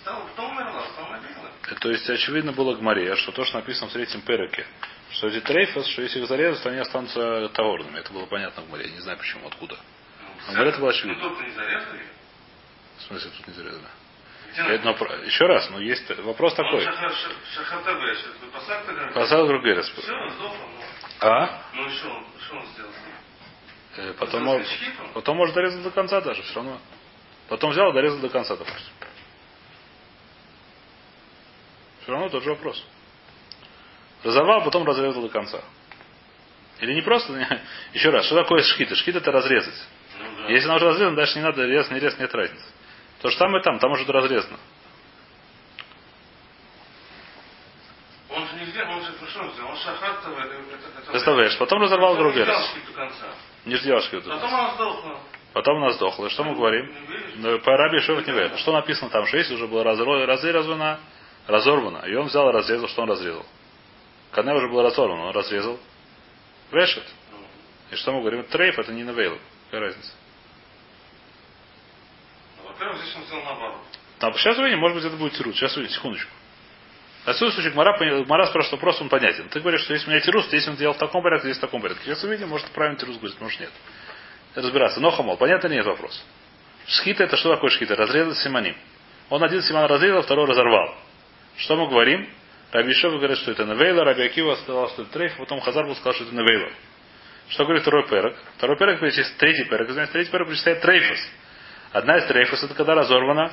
Стала, 0.01 0.25
потом 0.27 0.51
умерла, 0.51 0.85
стала 0.93 1.07
навелой. 1.11 1.51
Э, 1.68 1.68
То 1.79 1.89
есть, 1.91 2.09
очевидно, 2.09 2.51
было 2.51 2.75
Гмаре, 2.75 3.15
что 3.15 3.31
то, 3.31 3.45
что 3.45 3.57
написано 3.57 3.89
в 3.89 3.93
третьем 3.93 4.21
переке, 4.21 4.65
что 5.11 5.27
эти 5.27 5.39
трейфас, 5.39 5.87
что 5.87 6.01
если 6.01 6.19
их 6.19 6.27
зарезать, 6.27 6.61
то 6.61 6.69
они 6.69 6.79
останутся 6.79 7.49
таорными. 7.49 7.97
Это 7.99 8.11
было 8.11 8.25
понятно 8.25 8.63
в 8.63 8.67
Гмаре. 8.67 8.89
Не 8.91 8.99
знаю 8.99 9.17
почему, 9.17 9.47
откуда. 9.47 9.77
А 10.47 10.53
говорят, 10.53 10.73
это 10.73 10.81
было 10.81 10.91
очевидно. 10.91 11.23
Ну, 11.23 11.29
тут 11.29 11.41
не 11.41 11.51
зарезали. 11.51 12.03
В 12.97 13.01
смысле, 13.03 13.31
тут 13.37 13.47
не 13.47 13.53
зарезано. 13.53 13.89
Где 14.51 14.61
Я- 14.73 14.79
но 14.83 14.91
еще 15.25 15.45
раз, 15.45 15.69
но 15.69 15.79
есть 15.79 16.09
вопрос 16.19 16.53
такой. 16.55 16.83
Посад 18.53 18.85
тогда. 18.85 19.07
Посад 19.13 19.47
Гругерес. 19.47 19.93
Ну. 20.07 20.51
А? 21.21 21.61
Ну 21.73 21.85
и 21.87 21.89
что 21.91 22.09
он, 22.09 22.25
что 22.45 22.55
он 22.57 22.65
сделал? 22.73 22.91
Э, 23.97 24.13
Потом, 24.17 24.41
Взял 24.43 24.55
мож- 24.59 24.65
свечки, 24.65 24.91
он? 25.01 25.13
потом 25.13 25.37
может 25.37 25.55
дорезать 25.55 25.83
до 25.83 25.91
конца 25.91 26.21
даже, 26.21 26.41
все 26.43 26.55
равно. 26.55 26.79
Потом 27.47 27.71
взял 27.71 27.89
и 27.91 27.93
дорезал 27.93 28.19
до 28.19 28.29
конца, 28.29 28.55
допустим. 28.55 28.93
Все 32.01 32.11
равно 32.11 32.29
тот 32.29 32.43
же 32.43 32.49
вопрос. 32.51 32.83
Разорвал, 34.23 34.63
потом 34.63 34.85
разрезал 34.85 35.21
до 35.21 35.29
конца. 35.29 35.61
Или 36.79 36.93
не 36.93 37.01
просто, 37.01 37.33
еще 37.93 38.09
раз, 38.09 38.25
что 38.25 38.35
такое 38.35 38.61
шхита? 38.63 38.95
Шхита 38.95 39.19
это 39.19 39.31
разрезать. 39.31 39.87
Ну 40.19 40.43
да. 40.43 40.49
Если 40.51 40.65
она 40.65 40.75
уже 40.75 40.87
разрезана, 40.87 41.15
дальше 41.15 41.37
не 41.37 41.43
надо 41.43 41.65
резать, 41.65 41.91
не 41.91 41.99
резать, 41.99 42.19
нет 42.19 42.33
разницы. 42.33 42.65
То 43.21 43.29
же 43.29 43.37
самое 43.37 43.63
там, 43.63 43.79
там 43.79 43.91
уже 43.91 44.05
разрезано. 44.11 44.57
Он 48.29 48.45
же 48.47 48.65
сделал, 48.65 48.91
он 48.93 49.03
же 49.03 49.11
сделал? 49.53 49.71
Он 49.71 49.75
это, 50.39 50.53
это, 50.53 50.99
это... 50.99 51.11
Представляешь, 51.11 51.57
потом 51.57 51.81
разорвал 51.81 52.15
шхит 52.63 52.85
до 52.85 52.93
конца. 52.93 53.25
Не 53.65 53.75
сделал 53.77 54.01
шхиту. 54.01 54.29
Потом 54.29 54.53
она 54.53 54.73
сдохла. 54.75 55.19
Потом 55.53 55.77
она 55.77 55.91
сдохла. 55.91 56.29
Что 56.29 56.43
мы 56.43 56.55
говорим? 56.55 56.85
Не 56.85 57.07
веришь? 57.07 57.33
Ну, 57.35 57.59
По 57.59 57.75
Раби 57.75 57.99
Шевах 58.01 58.25
не 58.25 58.33
верит. 58.33 58.57
Что 58.59 58.71
написано 58.71 59.09
там? 59.09 59.25
Что 59.25 59.37
если 59.37 59.55
уже 59.55 59.67
была 59.67 59.83
разро- 59.83 60.25
разорвана, 61.49 62.05
и 62.05 62.15
он 62.15 62.27
взял 62.27 62.49
и 62.49 62.53
разрезал, 62.53 62.87
что 62.87 63.01
он 63.01 63.09
разрезал? 63.09 63.45
Когда 64.31 64.53
уже 64.53 64.67
была 64.69 64.83
разорвана, 64.83 65.25
он 65.25 65.35
разрезал. 65.35 65.79
Вешет. 66.71 67.05
И 67.91 67.95
что 67.95 68.11
мы 68.11 68.19
говорим? 68.21 68.43
Трейф 68.43 68.77
это 68.77 68.93
не 68.93 69.03
навейл. 69.03 69.37
Какая 69.65 69.87
разница? 69.87 70.11
ну, 72.57 72.69
Во-первых, 72.69 73.01
здесь 73.01 73.15
он 73.15 73.23
сделал 73.23 73.43
наоборот. 73.43 73.79
А 74.19 74.31
сейчас 74.33 74.57
увидим, 74.57 74.79
может 74.79 74.97
быть, 74.97 75.05
это 75.05 75.15
будет 75.15 75.33
тирус. 75.33 75.55
Сейчас 75.55 75.75
увидим, 75.75 75.93
секундочку. 75.93 76.31
На 77.25 77.33
всяком 77.33 77.53
случае, 77.53 77.73
Мара, 77.73 77.97
Мара 78.25 78.47
спрашивает 78.47 78.81
вопрос, 78.81 79.01
он 79.01 79.09
понятен. 79.09 79.49
Ты 79.49 79.59
говоришь, 79.59 79.81
что 79.81 79.93
если 79.93 80.07
у 80.07 80.09
меня 80.11 80.21
тирус, 80.21 80.47
то 80.47 80.55
если 80.55 80.69
он 80.69 80.75
сделал 80.75 80.93
в 80.93 80.97
таком 80.97 81.21
порядке, 81.21 81.47
здесь 81.47 81.57
в 81.57 81.61
таком 81.61 81.81
порядке. 81.81 82.03
Сейчас 82.05 82.23
увидим, 82.23 82.49
может, 82.49 82.67
правильно 82.71 82.99
тирус 82.99 83.17
будет, 83.17 83.39
может, 83.41 83.59
нет. 83.59 83.71
разбираться. 84.55 84.99
Но 84.99 85.11
хамол, 85.11 85.37
понятно 85.37 85.67
нет 85.67 85.85
вопрос. 85.85 86.23
Шхита 86.87 87.23
это 87.23 87.37
что 87.37 87.53
такое 87.53 87.69
шхита? 87.69 87.95
Разрезать 87.95 88.37
симоним. 88.37 88.75
Он 89.29 89.43
один 89.43 89.61
симон 89.61 89.85
разрезал, 89.85 90.21
второй 90.21 90.47
разорвал. 90.47 90.95
Что 91.59 91.75
мы 91.75 91.89
говорим? 91.89 92.27
Раби 92.71 92.93
говорит, 93.01 93.37
что 93.39 93.51
это 93.51 93.65
Невейла, 93.65 94.03
Раби 94.03 94.23
Акива 94.23 94.55
сказал, 94.55 94.89
что 94.89 95.01
это 95.01 95.11
трейф, 95.11 95.35
потом 95.37 95.59
Хазар 95.59 95.85
был 95.85 95.95
сказал, 95.95 96.13
что 96.13 96.23
это 96.23 96.35
Невейла. 96.35 96.71
Что 97.49 97.63
говорит 97.63 97.81
второй 97.81 98.07
перек? 98.07 98.37
Второй 98.57 98.77
перек 98.77 98.99
перечисляет, 98.99 99.37
третий 99.37 99.65
перек, 99.65 99.89
значит, 99.89 100.13
третий 100.13 100.31
перек 100.31 100.47
перечисляет 100.47 100.81
трейфус. 100.81 101.19
Одна 101.91 102.17
из 102.17 102.27
трейфос 102.27 102.63
это 102.63 102.75
когда 102.75 102.93
разорвана 102.93 103.51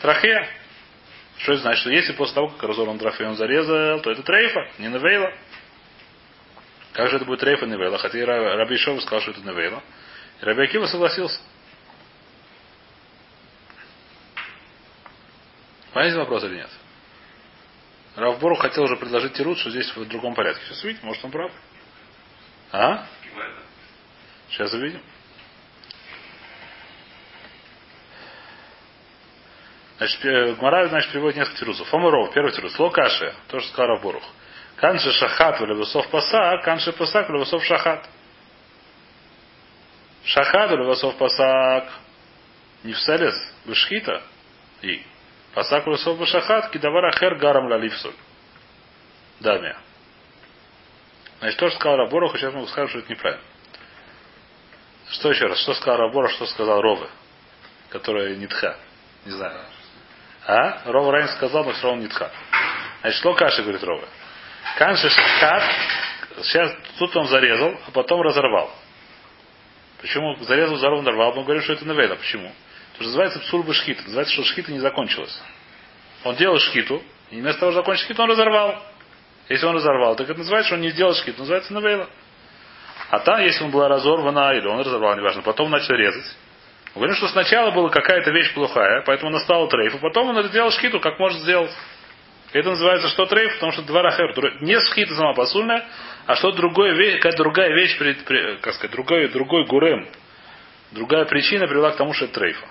трахея. 0.00 0.48
Что 1.38 1.52
это 1.52 1.62
значит? 1.62 1.80
Что 1.82 1.90
если 1.90 2.12
после 2.12 2.34
того, 2.34 2.48
как 2.48 2.62
разорван 2.62 2.98
трахея 2.98 3.28
он 3.28 3.36
зарезал, 3.36 4.00
то 4.00 4.10
это 4.10 4.22
трейфа, 4.22 4.70
не 4.78 4.88
Невейла. 4.88 5.32
Как 6.94 7.10
же 7.10 7.16
это 7.16 7.26
будет 7.26 7.40
трейфа 7.40 7.66
Невейла? 7.66 7.98
Хотя 7.98 8.24
Раби 8.24 8.76
Йешевов 8.78 9.00
сказал, 9.02 9.20
что 9.20 9.32
это 9.32 9.40
Невейла. 9.40 9.82
И 10.40 10.44
Раби 10.44 10.62
Акива 10.62 10.86
согласился. 10.86 11.38
Понятен 15.94 16.18
вопрос 16.18 16.42
или 16.42 16.56
нет? 16.56 16.70
Равбору 18.16 18.56
хотел 18.56 18.82
уже 18.82 18.96
предложить 18.96 19.34
Тируц, 19.34 19.58
что 19.58 19.70
здесь 19.70 19.94
в 19.94 20.04
другом 20.06 20.34
порядке. 20.34 20.64
Сейчас 20.66 20.82
увидим, 20.82 21.06
может 21.06 21.24
он 21.24 21.30
прав. 21.30 21.52
А? 22.72 23.06
Сейчас 24.50 24.72
увидим. 24.72 25.00
Значит, 29.98 30.58
Гмара, 30.58 30.88
значит, 30.88 31.12
приводит 31.12 31.36
несколько 31.36 31.60
тирусов. 31.60 31.86
Фомуров, 31.88 32.34
первый 32.34 32.52
тирус. 32.52 32.76
Локаши, 32.76 33.32
то, 33.46 33.60
что 33.60 33.68
сказал 33.70 33.94
Равборух. 33.94 34.24
Канши 34.74 35.12
шахат 35.12 35.60
в 35.60 35.64
левосов 35.64 36.08
паса, 36.08 36.60
канши 36.64 36.92
пасак 36.92 37.28
в 37.28 37.32
левосов 37.32 37.64
шахат. 37.64 38.08
Шахат 40.24 40.70
в 40.72 40.74
левосов 40.74 41.16
пасак. 41.16 41.88
Не 42.82 42.92
в 42.92 42.98
селес, 42.98 43.34
вышхита. 43.64 44.22
И 44.82 45.04
Пасак 45.54 45.86
Русов 45.86 46.18
Башахат, 46.18 46.70
Кидавара 46.70 47.12
Хер 47.12 47.36
Гарам 47.36 47.68
Лалифсуль. 47.68 48.14
Дамия. 49.40 49.76
Значит, 51.38 51.58
то, 51.58 51.68
что 51.68 51.78
сказал 51.78 51.98
Раборох, 51.98 52.36
сейчас 52.36 52.54
мы 52.54 52.66
скажем, 52.68 52.88
что 52.88 52.98
это 53.00 53.10
неправильно. 53.10 53.44
Что 55.10 55.30
еще 55.30 55.46
раз? 55.46 55.60
Что 55.60 55.74
сказал 55.74 55.98
Раборох, 55.98 56.30
что 56.32 56.46
сказал 56.46 56.80
Ровы, 56.80 57.08
который 57.90 58.36
Нитха? 58.36 58.76
Не 59.24 59.32
знаю. 59.32 59.60
А? 60.46 60.90
Рова 60.90 61.12
ранее 61.12 61.28
сказал, 61.28 61.64
но 61.64 61.72
все 61.72 61.86
равно 61.86 62.02
Нитха. 62.02 62.30
Значит, 63.00 63.18
что 63.20 63.34
Каши 63.34 63.62
говорит 63.62 63.82
Ровы? 63.82 64.06
Канши 64.76 65.08
Шахат, 65.08 65.62
сейчас 66.42 66.72
тут 66.98 67.14
он 67.16 67.26
зарезал, 67.26 67.78
а 67.86 67.90
потом 67.92 68.22
разорвал. 68.22 68.70
Почему 70.00 70.34
зарезал, 70.42 70.76
зарвал, 70.76 71.02
нарвал? 71.02 71.34
Мы 71.34 71.44
говорим, 71.44 71.62
что 71.62 71.74
это 71.74 71.86
Невейда. 71.86 72.16
Почему? 72.16 72.52
То, 72.94 73.00
что 73.00 73.04
называется 73.04 73.40
псурба 73.40 73.74
шхита. 73.74 74.02
Называется, 74.02 74.34
что 74.34 74.44
шхита 74.44 74.72
не 74.72 74.78
закончилась. 74.78 75.42
Он 76.24 76.36
делал 76.36 76.58
шхиту, 76.58 77.02
и 77.30 77.40
вместо 77.40 77.60
того, 77.60 77.72
чтобы 77.72 77.82
закончить 77.82 78.04
шхиту, 78.06 78.22
он 78.22 78.30
разорвал. 78.30 78.82
Если 79.48 79.66
он 79.66 79.74
разорвал, 79.74 80.16
так 80.16 80.28
это 80.28 80.38
называется, 80.38 80.68
что 80.68 80.76
он 80.76 80.82
не 80.82 80.90
сделал 80.90 81.14
шхиту, 81.14 81.40
называется 81.40 81.72
навейла. 81.74 82.08
А 83.10 83.18
там, 83.18 83.40
если 83.42 83.64
он 83.64 83.70
была 83.70 83.88
разорвана, 83.88 84.54
или 84.54 84.66
он 84.66 84.80
разорвал, 84.80 85.16
неважно, 85.16 85.42
потом 85.42 85.70
начал 85.70 85.94
резать. 85.94 86.36
Мы 86.94 87.00
говорим, 87.00 87.16
что 87.16 87.28
сначала 87.28 87.72
была 87.72 87.90
какая-то 87.90 88.30
вещь 88.30 88.54
плохая, 88.54 89.02
поэтому 89.04 89.30
она 89.30 89.40
стала 89.40 89.68
трейф, 89.68 89.96
а 89.96 89.98
потом 89.98 90.28
он 90.28 90.42
сделал 90.44 90.70
шхиту, 90.70 91.00
как 91.00 91.18
может 91.18 91.40
сделать. 91.40 91.72
Это 92.52 92.70
называется 92.70 93.08
что 93.08 93.26
трейф, 93.26 93.54
потому 93.54 93.72
что 93.72 93.82
два 93.82 94.02
рахер. 94.02 94.62
Не 94.62 94.78
шхита 94.78 95.14
сама 95.16 95.34
посульная, 95.34 95.84
а 96.26 96.36
что 96.36 96.52
другое, 96.52 97.16
какая-то 97.16 97.38
другая 97.38 97.74
вещь, 97.74 97.98
как 98.62 98.74
сказать, 98.74 98.92
другой, 98.92 99.28
другой 99.28 99.66
гурем. 99.66 100.08
Другая 100.92 101.24
причина 101.24 101.66
привела 101.66 101.90
к 101.90 101.96
тому, 101.96 102.12
что 102.12 102.26
это 102.26 102.34
трейфа. 102.34 102.64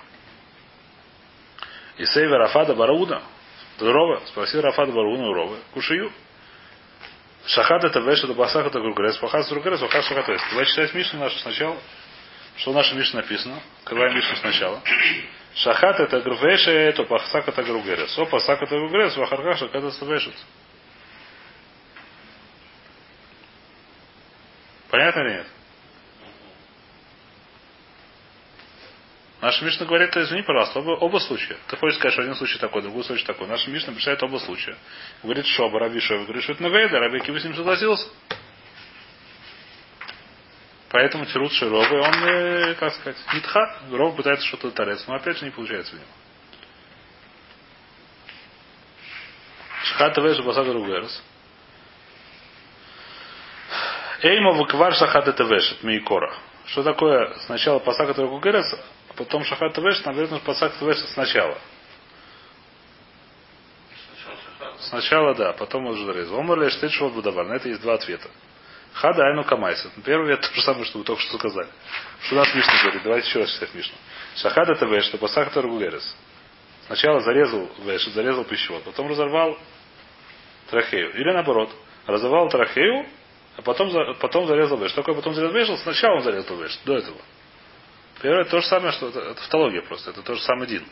И 1.96 2.04
сейвер 2.04 2.38
Рафада 2.38 2.74
Барауда. 2.74 3.22
Рова, 3.80 4.22
спросил 4.26 4.60
Рафада 4.60 4.92
Барауна 4.92 5.28
у. 5.28 5.56
Кушаю. 5.72 6.12
Шахат 7.46 7.84
это 7.84 8.00
веш, 8.00 8.24
это 8.24 8.32
басах, 8.32 8.66
это 8.66 8.80
гругрес, 8.80 9.18
пахас 9.18 9.48
гругрес, 9.50 9.78
пахас 9.80 10.06
шахат 10.06 10.28
это. 10.28 10.42
Давай 10.50 10.64
читать 10.64 10.94
Мишну 10.94 11.20
нашу 11.20 11.38
сначала. 11.40 11.76
Что 12.56 12.72
в 12.72 12.74
нашей 12.74 12.96
Мишне 12.96 13.20
написано? 13.20 13.60
Открываем 13.82 14.16
Мишну 14.16 14.36
сначала. 14.36 14.80
Шахат 15.54 16.00
это 16.00 16.20
грувеше, 16.20 16.70
это 16.70 17.04
пахсак 17.04 17.46
это 17.46 17.62
гругерес. 17.62 18.18
О, 18.18 18.24
пасак 18.24 18.62
это 18.62 18.76
гругерес, 18.76 19.16
вахарха 19.16 19.56
шахат 19.56 19.84
это 19.84 20.04
вешет. 20.06 20.34
Понятно 24.90 25.20
или 25.20 25.32
нет? 25.34 25.46
Наша 29.44 29.62
Мишна 29.62 29.84
говорит, 29.84 30.16
извини, 30.16 30.40
пожалуйста, 30.40 30.78
оба, 30.78 30.92
оба 30.92 31.18
случая. 31.18 31.58
Ты 31.68 31.76
хочешь 31.76 31.98
сказать, 31.98 32.14
что 32.14 32.22
один 32.22 32.34
случай 32.34 32.58
такой, 32.58 32.80
другой 32.80 33.04
случай 33.04 33.26
такой. 33.26 33.46
Наша 33.46 33.70
Мишна 33.70 33.92
представляет 33.92 34.22
оба 34.22 34.38
случая. 34.38 34.74
Говорит, 35.22 35.44
что 35.44 35.68
Раби 35.68 36.00
Шов 36.00 36.22
говорит, 36.22 36.44
что 36.44 36.54
это 36.54 36.62
Навейда, 36.62 36.98
Раби 36.98 37.20
Кива 37.20 37.38
с 37.38 37.44
ним 37.44 37.54
согласился. 37.54 38.08
Поэтому 40.88 41.26
Тирут 41.26 41.52
Шировы, 41.52 42.00
он, 42.00 42.14
э, 42.24 42.74
как 42.76 42.94
сказать, 42.94 43.18
нитха. 43.34 43.80
Ров 43.92 44.16
пытается 44.16 44.46
что-то 44.46 44.70
тарец, 44.70 45.04
но 45.06 45.16
опять 45.16 45.36
же 45.36 45.44
не 45.44 45.50
получается 45.50 45.94
у 45.94 45.98
него. 45.98 46.08
Шхат 49.82 50.16
Веш 50.16 50.42
Басага 50.42 50.72
Ругерс. 50.72 51.22
Эйма 54.22 54.58
это 54.58 55.44
Веш, 55.44 55.72
от 55.72 55.82
Мейкора. 55.82 56.34
Что 56.66 56.82
такое 56.82 57.34
сначала 57.40 57.78
Пасака 57.78 58.14
Ругерс, 58.22 58.74
Потом 59.16 59.44
Шахат 59.44 59.76
Веш, 59.78 60.04
наверное, 60.04 60.40
Пасак 60.40 60.80
Веш 60.80 60.98
сначала. 61.12 61.58
Сначала, 64.80 65.34
да, 65.34 65.52
потом 65.52 65.86
уже 65.86 66.04
зарезал. 66.04 66.40
Омар 66.40 66.60
лишь 66.60 66.74
ты 66.76 66.88
шел 66.88 67.10
На 67.10 67.54
это 67.54 67.68
есть 67.68 67.80
два 67.80 67.94
ответа. 67.94 68.28
Хада 68.92 69.24
Айну 69.24 69.44
Камайса. 69.44 69.90
Первый 70.04 70.34
ответ 70.34 70.50
то 70.50 70.54
же 70.54 70.62
самое, 70.62 70.84
что 70.84 70.98
вы 70.98 71.04
только 71.04 71.22
что 71.22 71.36
сказали. 71.38 71.68
Что 72.22 72.36
нас 72.36 72.54
Мишна 72.54 72.82
говорит? 72.82 73.02
Давайте 73.02 73.28
еще 73.28 73.40
раз 73.40 73.50
читать 73.52 73.74
Мишну. 73.74 73.96
Шахад 74.36 74.68
это 74.68 74.86
Веш, 74.86 75.04
что 75.04 75.18
Пасак 75.18 75.52
Таргугерес. 75.52 76.16
Сначала 76.86 77.20
зарезал 77.20 77.68
Веш, 77.78 78.04
зарезал 78.08 78.44
пищевод, 78.44 78.82
потом 78.84 79.08
разорвал 79.08 79.58
трахею. 80.70 81.14
Или 81.14 81.32
наоборот, 81.32 81.70
разорвал 82.06 82.48
трахею, 82.48 83.06
а 83.56 83.62
потом, 83.62 83.90
потом 84.20 84.46
зарезал 84.46 84.76
Веш. 84.78 84.90
Что 84.90 85.02
такое 85.02 85.14
потом 85.14 85.34
зарезал 85.34 85.54
Веш? 85.54 85.80
Сначала 85.80 86.16
он 86.16 86.22
зарезал 86.22 86.56
Веш, 86.56 86.78
до 86.84 86.96
этого. 86.96 87.18
Первое 88.24 88.46
то 88.46 88.58
же 88.58 88.66
самое, 88.66 88.90
что 88.92 89.10
это, 89.10 89.34
тавтология 89.34 89.82
просто. 89.82 90.08
Это 90.08 90.22
то 90.22 90.34
же 90.34 90.40
самое 90.40 90.66
Дин. 90.66 90.86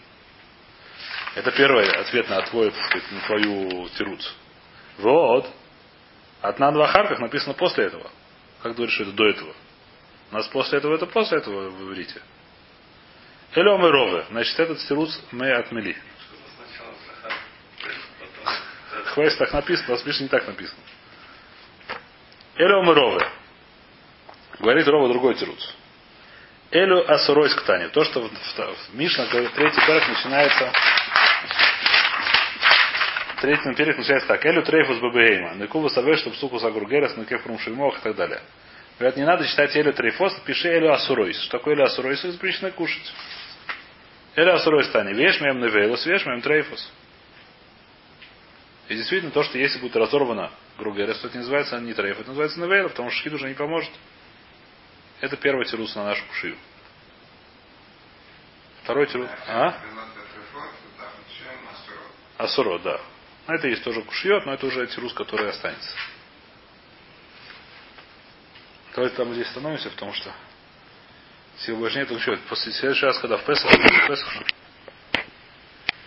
Это 1.35 1.51
первый 1.53 1.91
ответ 1.91 2.29
на 2.29 2.43
твой, 2.43 2.71
сказать, 2.71 3.11
на 3.11 3.21
твою 3.21 3.89
тируц. 3.97 4.33
Вот. 4.99 5.51
От 6.43 6.59
на 6.59 6.71
два 6.73 6.89
харках 6.89 7.21
написано 7.21 7.55
после 7.55 7.87
этого. 7.87 8.11
Как 8.63 8.75
говоришь, 8.75 8.95
что 8.97 9.05
это 9.05 9.13
до 9.13 9.25
этого? 9.25 9.55
У 10.31 10.35
нас 10.35 10.47
после 10.49 10.77
этого 10.77 10.95
это 10.95 11.07
после 11.07 11.39
этого 11.39 11.71
в 11.71 11.83
иврите. 11.85 12.21
Элем 13.55 13.83
и 13.83 13.89
ровы. 13.89 14.27
Значит, 14.29 14.61
этот 14.61 14.79
стируц 14.83 15.19
мы 15.31 15.53
отмели. 15.53 15.97
Хвест 19.07 19.39
так 19.39 19.55
написано, 19.55 19.95
у 19.95 19.97
нас 19.97 20.21
не 20.21 20.29
так 20.29 20.47
написано. 20.47 20.83
Элем 22.57 22.91
и 22.91 22.95
ровы. 22.95 23.27
Говорит 24.59 24.87
Рова 24.87 25.09
другой 25.09 25.35
тируц. 25.37 25.67
Элю 26.73 27.05
асуройс 27.07 27.55
ктани. 27.55 27.89
То, 27.89 28.03
что 28.05 28.23
в, 28.23 28.31
в, 28.31 28.57
в 28.57 28.95
Мишна, 28.95 29.27
третий 29.27 29.81
перек 29.87 30.09
начинается 30.09 30.73
третий 33.43 33.75
перек 33.75 33.99
начинается 33.99 34.27
так. 34.27 34.45
Элю 34.47 34.63
трейфус 34.63 34.99
бабейма. 34.99 35.55
Некува 35.57 35.89
савеш, 35.89 36.21
чтобы 36.21 36.37
суку 36.37 36.59
сагургерас, 36.59 37.17
некефрум 37.19 37.59
шельмох 37.59 37.99
и 37.99 38.01
так 38.01 38.17
далее. 38.17 38.41
Говорят, 38.99 39.19
не 39.19 39.25
надо 39.25 39.47
читать 39.47 39.77
Элю 39.77 39.93
трейфос, 39.93 40.33
пиши 40.47 40.69
Элю 40.69 40.93
асуройс. 40.93 41.39
Что 41.43 41.59
такое 41.59 41.75
Элю 41.75 41.85
асуройс? 41.85 42.23
Запрещено 42.23 42.71
кушать. 42.71 43.13
Элю 44.35 44.55
асуройс 44.55 44.89
тани. 44.89 45.13
Веш 45.13 45.41
моем 45.43 45.61
невейлус, 45.61 46.07
веш 46.07 46.25
моем 46.25 46.41
трейфус. 46.41 46.91
И 48.89 48.95
действительно, 48.95 49.31
то, 49.31 49.43
что 49.43 49.59
если 49.59 49.79
будет 49.79 49.97
разорвано 49.97 50.51
Гругерес, 50.79 51.19
то 51.19 51.27
это 51.27 51.37
не 51.37 51.43
называется 51.43 51.79
не 51.81 51.93
трейф, 51.93 52.19
это 52.19 52.29
называется 52.29 52.61
невейла, 52.61 52.89
потому 52.89 53.11
что 53.11 53.21
шхид 53.21 53.35
уже 53.35 53.49
не 53.49 53.55
поможет. 53.55 53.91
Это 55.23 55.37
первый 55.37 55.65
тирус 55.67 55.95
на 55.95 56.05
нашу 56.05 56.27
кушию. 56.27 56.59
Второй 58.83 59.07
тирус. 59.07 59.31
А? 59.47 59.81
Асуро, 62.39 62.81
да. 62.81 63.01
Это 63.47 63.69
есть 63.69 63.85
тоже 63.85 64.03
кушьет, 64.03 64.45
но 64.47 64.55
это 64.55 64.67
уже 64.67 64.85
тирус, 64.89 65.15
который 65.15 65.49
останется. 65.49 65.97
Давайте 68.97 69.17
там 69.17 69.33
здесь 69.33 69.47
становимся, 69.47 69.91
потому 69.91 70.13
что 70.13 70.35
сил 71.59 71.77
больше 71.77 71.99
нет. 71.99 72.09
После 72.49 72.73
следующий 72.73 73.07
раз, 73.07 73.17
когда 73.21 73.37
в 73.37 73.45
Песах, 73.45 73.71
в 73.71 74.07
Песах 74.09 74.43